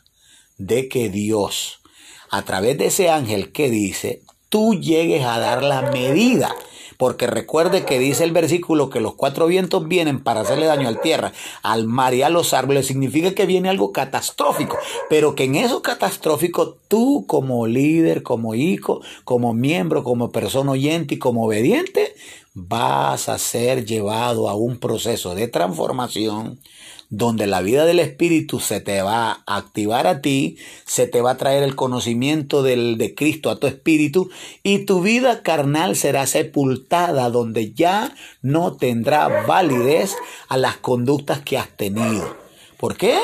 de 0.58 0.88
que 0.88 1.10
Dios, 1.10 1.82
a 2.30 2.44
través 2.44 2.78
de 2.78 2.86
ese 2.86 3.10
ángel 3.10 3.52
que 3.52 3.70
dice, 3.70 4.22
tú 4.48 4.76
llegues 4.76 5.26
a 5.26 5.40
dar 5.40 5.62
la 5.62 5.82
medida. 5.92 6.56
Porque 6.98 7.28
recuerde 7.28 7.86
que 7.86 8.00
dice 8.00 8.24
el 8.24 8.32
versículo 8.32 8.90
que 8.90 9.02
los 9.02 9.16
cuatro 9.16 9.48
vientos 9.48 9.88
vienen 9.88 10.24
para 10.24 10.42
hacerle 10.42 10.68
daño 10.68 10.88
al 10.88 11.02
tierra, 11.02 11.34
al 11.64 11.86
mar 11.86 12.14
y 12.14 12.22
a 12.22 12.30
los 12.30 12.54
árboles. 12.54 12.86
Significa 12.86 13.34
que 13.34 13.48
viene 13.48 13.68
algo 13.68 13.92
catastrófico. 13.92 14.78
Pero 15.10 15.36
que 15.36 15.46
en 15.46 15.56
eso 15.56 15.82
catastrófico 15.82 16.78
tú 16.88 17.26
como 17.28 17.68
líder, 17.68 18.22
como 18.24 18.54
hijo, 18.56 19.02
como 19.26 19.54
miembro, 19.54 20.04
como 20.04 20.32
persona 20.32 20.72
oyente 20.72 21.16
y 21.16 21.20
como 21.20 21.46
obediente, 21.46 22.14
vas 22.54 23.30
a 23.30 23.38
ser 23.38 23.86
llevado 23.86 24.50
a 24.50 24.56
un 24.56 24.78
proceso 24.78 25.34
de 25.36 25.48
transformación 25.48 26.60
donde 27.10 27.46
la 27.46 27.62
vida 27.62 27.86
del 27.86 28.00
Espíritu 28.00 28.60
se 28.60 28.80
te 28.80 29.02
va 29.04 29.44
a 29.46 29.56
activar 29.58 30.08
a 30.08 30.22
ti, 30.22 30.58
se 30.86 31.06
te 31.06 31.22
va 31.22 31.32
a 31.32 31.38
traer 31.38 31.62
el 31.62 31.76
conocimiento 31.76 32.64
del, 32.64 32.98
de 32.98 33.14
Cristo 33.14 33.52
a 33.52 33.60
tu 33.60 33.68
espíritu 33.68 34.32
y 34.64 34.86
tu 34.86 35.02
vida 35.02 35.44
carnal 35.44 35.96
será 35.96 36.26
sepultada 36.26 37.30
donde 37.30 37.72
ya 37.74 38.16
no 38.42 38.78
tendrá 38.78 39.46
validez 39.46 40.16
a 40.50 40.58
las 40.58 40.78
conductas 40.78 41.42
que 41.42 41.60
has 41.60 41.70
tenido. 41.70 42.36
¿Por 42.78 42.98
qué? 42.98 43.18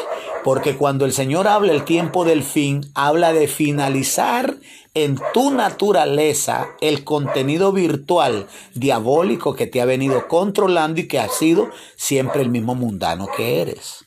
Porque 0.43 0.77
cuando 0.77 1.05
el 1.05 1.11
Señor 1.11 1.47
habla 1.47 1.73
el 1.73 1.83
tiempo 1.83 2.25
del 2.25 2.43
fin, 2.43 2.81
habla 2.93 3.33
de 3.33 3.47
finalizar 3.47 4.55
en 5.03 5.19
tu 5.33 5.51
naturaleza 5.51 6.69
el 6.81 7.03
contenido 7.03 7.71
virtual 7.71 8.47
diabólico 8.73 9.55
que 9.55 9.67
te 9.67 9.81
ha 9.81 9.85
venido 9.85 10.27
controlando 10.27 11.01
y 11.01 11.07
que 11.07 11.19
ha 11.19 11.29
sido 11.29 11.69
siempre 11.95 12.41
el 12.41 12.49
mismo 12.49 12.75
mundano 12.75 13.27
que 13.35 13.61
eres. 13.61 14.05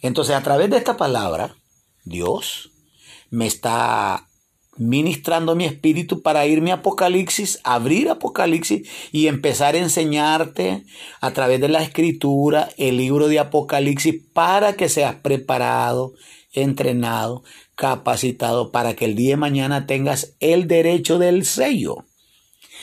Entonces, 0.00 0.36
a 0.36 0.42
través 0.42 0.70
de 0.70 0.76
esta 0.76 0.96
palabra, 0.96 1.56
Dios 2.04 2.70
me 3.30 3.46
está 3.46 4.28
ministrando 4.78 5.56
mi 5.56 5.64
espíritu 5.64 6.22
para 6.22 6.46
irme 6.46 6.70
a 6.70 6.76
Apocalipsis, 6.76 7.58
abrir 7.64 8.08
Apocalipsis 8.08 8.88
y 9.12 9.26
empezar 9.26 9.74
a 9.74 9.78
enseñarte 9.78 10.84
a 11.20 11.32
través 11.32 11.60
de 11.60 11.68
la 11.68 11.82
escritura 11.82 12.68
el 12.78 12.96
libro 12.96 13.28
de 13.28 13.40
Apocalipsis 13.40 14.22
para 14.32 14.74
que 14.74 14.88
seas 14.88 15.16
preparado, 15.16 16.14
entrenado, 16.52 17.42
capacitado 17.78 18.72
para 18.72 18.96
que 18.96 19.04
el 19.04 19.14
día 19.14 19.30
de 19.30 19.36
mañana 19.36 19.86
tengas 19.86 20.34
el 20.40 20.66
derecho 20.66 21.20
del 21.20 21.44
sello. 21.44 22.04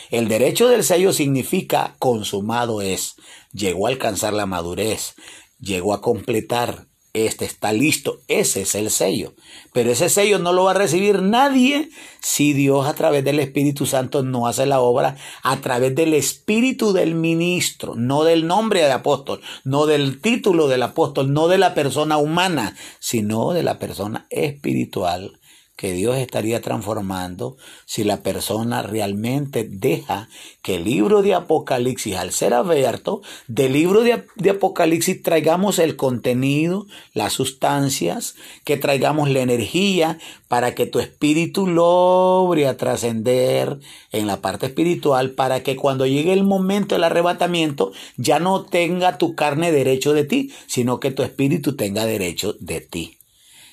El 0.10 0.30
derecho 0.30 0.70
del 0.70 0.86
sello 0.86 1.12
significa 1.12 1.98
consumado 2.00 2.82
es, 2.82 3.16
llegó 3.52 3.88
a 3.88 3.90
alcanzar 3.90 4.32
la 4.32 4.46
madurez, 4.46 5.16
llegó 5.60 5.94
a 5.94 6.00
completar, 6.00 6.88
este 7.16 7.46
está 7.46 7.72
listo, 7.72 8.22
ese 8.28 8.64
es 8.64 8.76
el 8.76 8.92
sello. 8.92 9.34
Pero 9.74 9.92
ese 9.92 10.10
sello 10.10 10.38
no 10.40 10.54
lo 10.54 10.66
va 10.66 10.72
a 10.72 10.76
recibir 10.76 11.22
nadie 11.22 11.90
si 12.20 12.54
Dios 12.54 12.88
a 12.88 12.94
través 12.94 13.24
del 13.24 13.40
Espíritu 13.40 13.86
Santo 13.86 14.22
no 14.24 14.48
hace 14.48 14.66
la 14.66 14.82
obra 14.82 15.16
a 15.44 15.62
través 15.62 15.96
del 15.96 16.14
Espíritu 16.14 16.94
del 16.94 17.16
ministro, 17.16 17.96
no 17.96 18.24
del 18.24 18.48
nombre 18.48 18.82
de 18.82 18.92
apóstol, 18.92 19.42
no 19.64 19.86
del 19.86 20.20
título 20.22 20.68
del 20.68 20.84
apóstol, 20.84 21.32
no 21.32 21.48
de 21.48 21.58
la 21.58 21.74
persona 21.74 22.18
humana, 22.18 22.76
sino 23.00 23.54
de 23.54 23.64
la 23.64 23.80
persona 23.80 24.28
espiritual 24.30 25.40
que 25.76 25.92
Dios 25.92 26.18
estaría 26.18 26.62
transformando 26.62 27.58
si 27.86 28.04
la 28.04 28.22
persona 28.24 28.82
realmente 28.82 29.68
deja 29.70 30.30
que 30.62 30.76
el 30.76 30.86
libro 30.86 31.22
de 31.22 31.34
Apocalipsis, 31.34 32.16
al 32.16 32.32
ser 32.32 32.54
abierto, 32.54 33.22
del 33.48 33.74
libro 33.74 34.02
de, 34.02 34.50
Apocalipsis 34.50 35.22
traigamos 35.22 35.80
el 35.80 35.98
contenido, 35.98 36.88
las 37.14 37.34
sustancias, 37.34 38.36
que 38.64 38.78
traigamos 38.78 39.30
la 39.30 39.42
energía 39.42 40.18
para 40.48 40.76
que 40.76 40.86
tu 40.86 41.00
espíritu 41.00 41.68
logre 41.68 42.74
trascender 42.76 43.80
en 44.12 44.28
la 44.28 44.42
parte 44.42 44.68
espiritual, 44.68 45.32
para 45.32 45.62
que 45.62 45.76
cuando 45.76 46.06
llegue 46.06 46.32
el 46.32 46.44
momento 46.44 46.96
del 46.96 47.04
arrebatamiento 47.04 47.92
ya 48.16 48.40
no 48.40 48.64
tenga 48.64 49.18
tu 49.18 49.36
carne 49.36 49.72
derecho 49.72 50.14
de 50.14 50.24
ti, 50.24 50.54
sino 50.68 51.00
que 51.00 51.12
tu 51.12 51.24
espíritu 51.24 51.76
tenga 51.76 52.06
derecho 52.06 52.56
de 52.60 52.80
ti. 52.82 53.18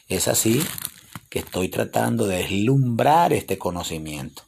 Es 0.08 0.28
así 0.28 0.60
que 1.32 1.38
estoy 1.38 1.68
tratando 1.68 2.26
de 2.26 2.36
deslumbrar 2.42 3.32
este 3.32 3.56
conocimiento. 3.56 4.42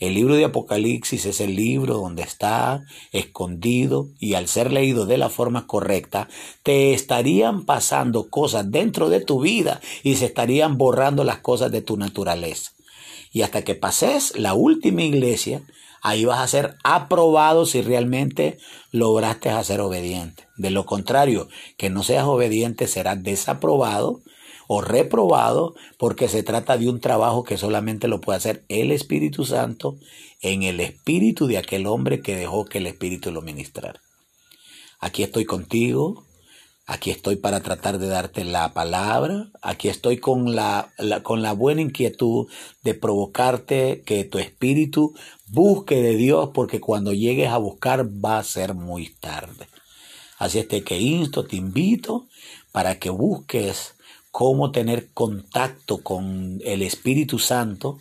El 0.00 0.14
libro 0.14 0.34
de 0.34 0.46
Apocalipsis 0.46 1.24
es 1.24 1.40
el 1.40 1.54
libro 1.54 1.98
donde 1.98 2.24
está 2.24 2.82
escondido 3.12 4.08
y 4.18 4.34
al 4.34 4.48
ser 4.48 4.72
leído 4.72 5.06
de 5.06 5.18
la 5.18 5.30
forma 5.30 5.68
correcta, 5.68 6.28
te 6.64 6.94
estarían 6.94 7.64
pasando 7.64 8.28
cosas 8.28 8.68
dentro 8.72 9.08
de 9.08 9.20
tu 9.20 9.40
vida 9.40 9.80
y 10.02 10.16
se 10.16 10.24
estarían 10.24 10.78
borrando 10.78 11.22
las 11.22 11.38
cosas 11.38 11.70
de 11.70 11.80
tu 11.80 11.96
naturaleza. 11.96 12.72
Y 13.30 13.42
hasta 13.42 13.62
que 13.62 13.76
pases 13.76 14.36
la 14.36 14.52
última 14.54 15.02
iglesia, 15.02 15.62
ahí 16.02 16.24
vas 16.24 16.40
a 16.40 16.48
ser 16.48 16.74
aprobado 16.82 17.66
si 17.66 17.82
realmente 17.82 18.58
lograste 18.90 19.52
ser 19.62 19.80
obediente. 19.80 20.48
De 20.56 20.70
lo 20.70 20.86
contrario, 20.86 21.46
que 21.76 21.88
no 21.88 22.02
seas 22.02 22.24
obediente, 22.24 22.88
serás 22.88 23.22
desaprobado 23.22 24.22
o 24.66 24.80
reprobado 24.80 25.74
porque 25.98 26.28
se 26.28 26.42
trata 26.42 26.76
de 26.76 26.88
un 26.88 27.00
trabajo 27.00 27.44
que 27.44 27.56
solamente 27.56 28.08
lo 28.08 28.20
puede 28.20 28.38
hacer 28.38 28.64
el 28.68 28.92
Espíritu 28.92 29.44
Santo 29.44 29.96
en 30.40 30.62
el 30.62 30.80
espíritu 30.80 31.46
de 31.46 31.58
aquel 31.58 31.86
hombre 31.86 32.20
que 32.20 32.36
dejó 32.36 32.64
que 32.64 32.78
el 32.78 32.86
Espíritu 32.86 33.30
lo 33.30 33.42
ministrara. 33.42 34.00
Aquí 35.00 35.22
estoy 35.22 35.44
contigo, 35.44 36.24
aquí 36.86 37.10
estoy 37.10 37.36
para 37.36 37.60
tratar 37.60 37.98
de 37.98 38.06
darte 38.06 38.44
la 38.44 38.72
palabra, 38.72 39.50
aquí 39.60 39.88
estoy 39.88 40.18
con 40.18 40.54
la, 40.54 40.92
con 41.22 41.42
la 41.42 41.52
buena 41.52 41.82
inquietud 41.82 42.46
de 42.82 42.94
provocarte 42.94 44.02
que 44.06 44.24
tu 44.24 44.38
espíritu 44.38 45.14
busque 45.48 46.00
de 46.00 46.16
Dios 46.16 46.50
porque 46.54 46.80
cuando 46.80 47.12
llegues 47.12 47.48
a 47.48 47.58
buscar 47.58 48.06
va 48.06 48.38
a 48.38 48.44
ser 48.44 48.74
muy 48.74 49.10
tarde. 49.10 49.68
Así 50.38 50.58
es 50.58 50.66
que 50.66 50.98
insto, 50.98 51.44
te 51.44 51.56
invito 51.56 52.28
para 52.72 52.98
que 52.98 53.10
busques 53.10 53.95
cómo 54.36 54.70
tener 54.70 55.08
contacto 55.14 56.02
con 56.02 56.60
el 56.62 56.82
Espíritu 56.82 57.38
Santo 57.38 57.98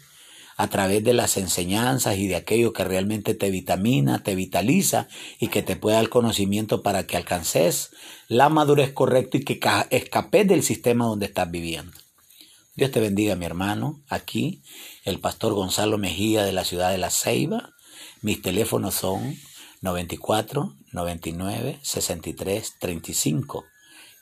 a 0.57 0.67
través 0.67 1.01
de 1.01 1.13
las 1.13 1.37
enseñanzas 1.37 2.17
y 2.17 2.27
de 2.27 2.35
aquello 2.35 2.73
que 2.73 2.83
realmente 2.83 3.35
te 3.35 3.49
vitamina, 3.49 4.21
te 4.21 4.35
vitaliza 4.35 5.07
y 5.39 5.47
que 5.47 5.61
te 5.61 5.77
pueda 5.77 5.95
dar 5.95 6.09
conocimiento 6.09 6.83
para 6.83 7.07
que 7.07 7.15
alcances 7.15 7.91
la 8.27 8.49
madurez 8.49 8.91
correcta 8.91 9.37
y 9.37 9.45
que 9.45 9.61
escapes 9.91 10.45
del 10.45 10.61
sistema 10.61 11.05
donde 11.05 11.27
estás 11.27 11.49
viviendo. 11.49 11.97
Dios 12.75 12.91
te 12.91 12.99
bendiga, 12.99 13.37
mi 13.37 13.45
hermano. 13.45 14.03
Aquí, 14.09 14.61
el 15.05 15.21
pastor 15.21 15.53
Gonzalo 15.53 15.97
Mejía 15.97 16.43
de 16.43 16.51
la 16.51 16.65
ciudad 16.65 16.91
de 16.91 16.97
La 16.97 17.11
Ceiba. 17.11 17.71
Mis 18.21 18.41
teléfonos 18.41 18.95
son 18.95 19.37
94 19.79 20.75
99 20.91 21.79
63 21.81 22.73
35 22.77 23.63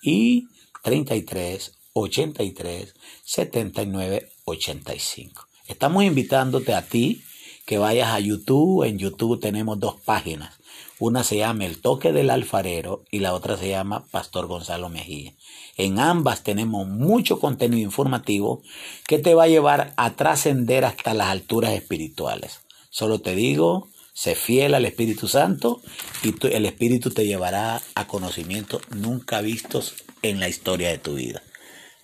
y 0.03 0.47
33 0.83 1.79
83 1.93 2.93
79 3.23 4.29
85. 4.45 5.47
Estamos 5.67 6.03
invitándote 6.03 6.73
a 6.73 6.81
ti 6.81 7.23
que 7.65 7.77
vayas 7.77 8.09
a 8.09 8.19
YouTube. 8.19 8.83
En 8.83 8.97
YouTube 8.97 9.39
tenemos 9.39 9.79
dos 9.79 9.99
páginas. 10.01 10.55
Una 10.99 11.23
se 11.23 11.37
llama 11.37 11.65
El 11.65 11.81
Toque 11.81 12.11
del 12.11 12.29
Alfarero 12.29 13.03
y 13.11 13.19
la 13.19 13.33
otra 13.33 13.57
se 13.57 13.69
llama 13.69 14.05
Pastor 14.11 14.47
Gonzalo 14.47 14.89
Mejía. 14.89 15.33
En 15.77 15.99
ambas 15.99 16.43
tenemos 16.43 16.87
mucho 16.87 17.39
contenido 17.39 17.81
informativo 17.81 18.61
que 19.07 19.19
te 19.19 19.33
va 19.33 19.43
a 19.43 19.47
llevar 19.47 19.93
a 19.97 20.15
trascender 20.15 20.85
hasta 20.85 21.13
las 21.13 21.27
alturas 21.27 21.73
espirituales. 21.73 22.61
Solo 22.89 23.19
te 23.19 23.35
digo, 23.35 23.89
sé 24.13 24.35
fiel 24.35 24.75
al 24.75 24.85
Espíritu 24.85 25.27
Santo 25.27 25.81
y 26.23 26.33
el 26.47 26.65
Espíritu 26.65 27.09
te 27.09 27.25
llevará 27.25 27.81
a 27.95 28.07
conocimientos 28.07 28.81
nunca 28.91 29.41
vistos 29.41 29.95
en 30.21 30.39
la 30.39 30.47
historia 30.47 30.89
de 30.89 30.99
tu 30.99 31.15
vida. 31.15 31.41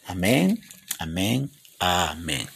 Amén, 0.10 0.58
amén, 0.98 1.52
amén. 1.80 2.48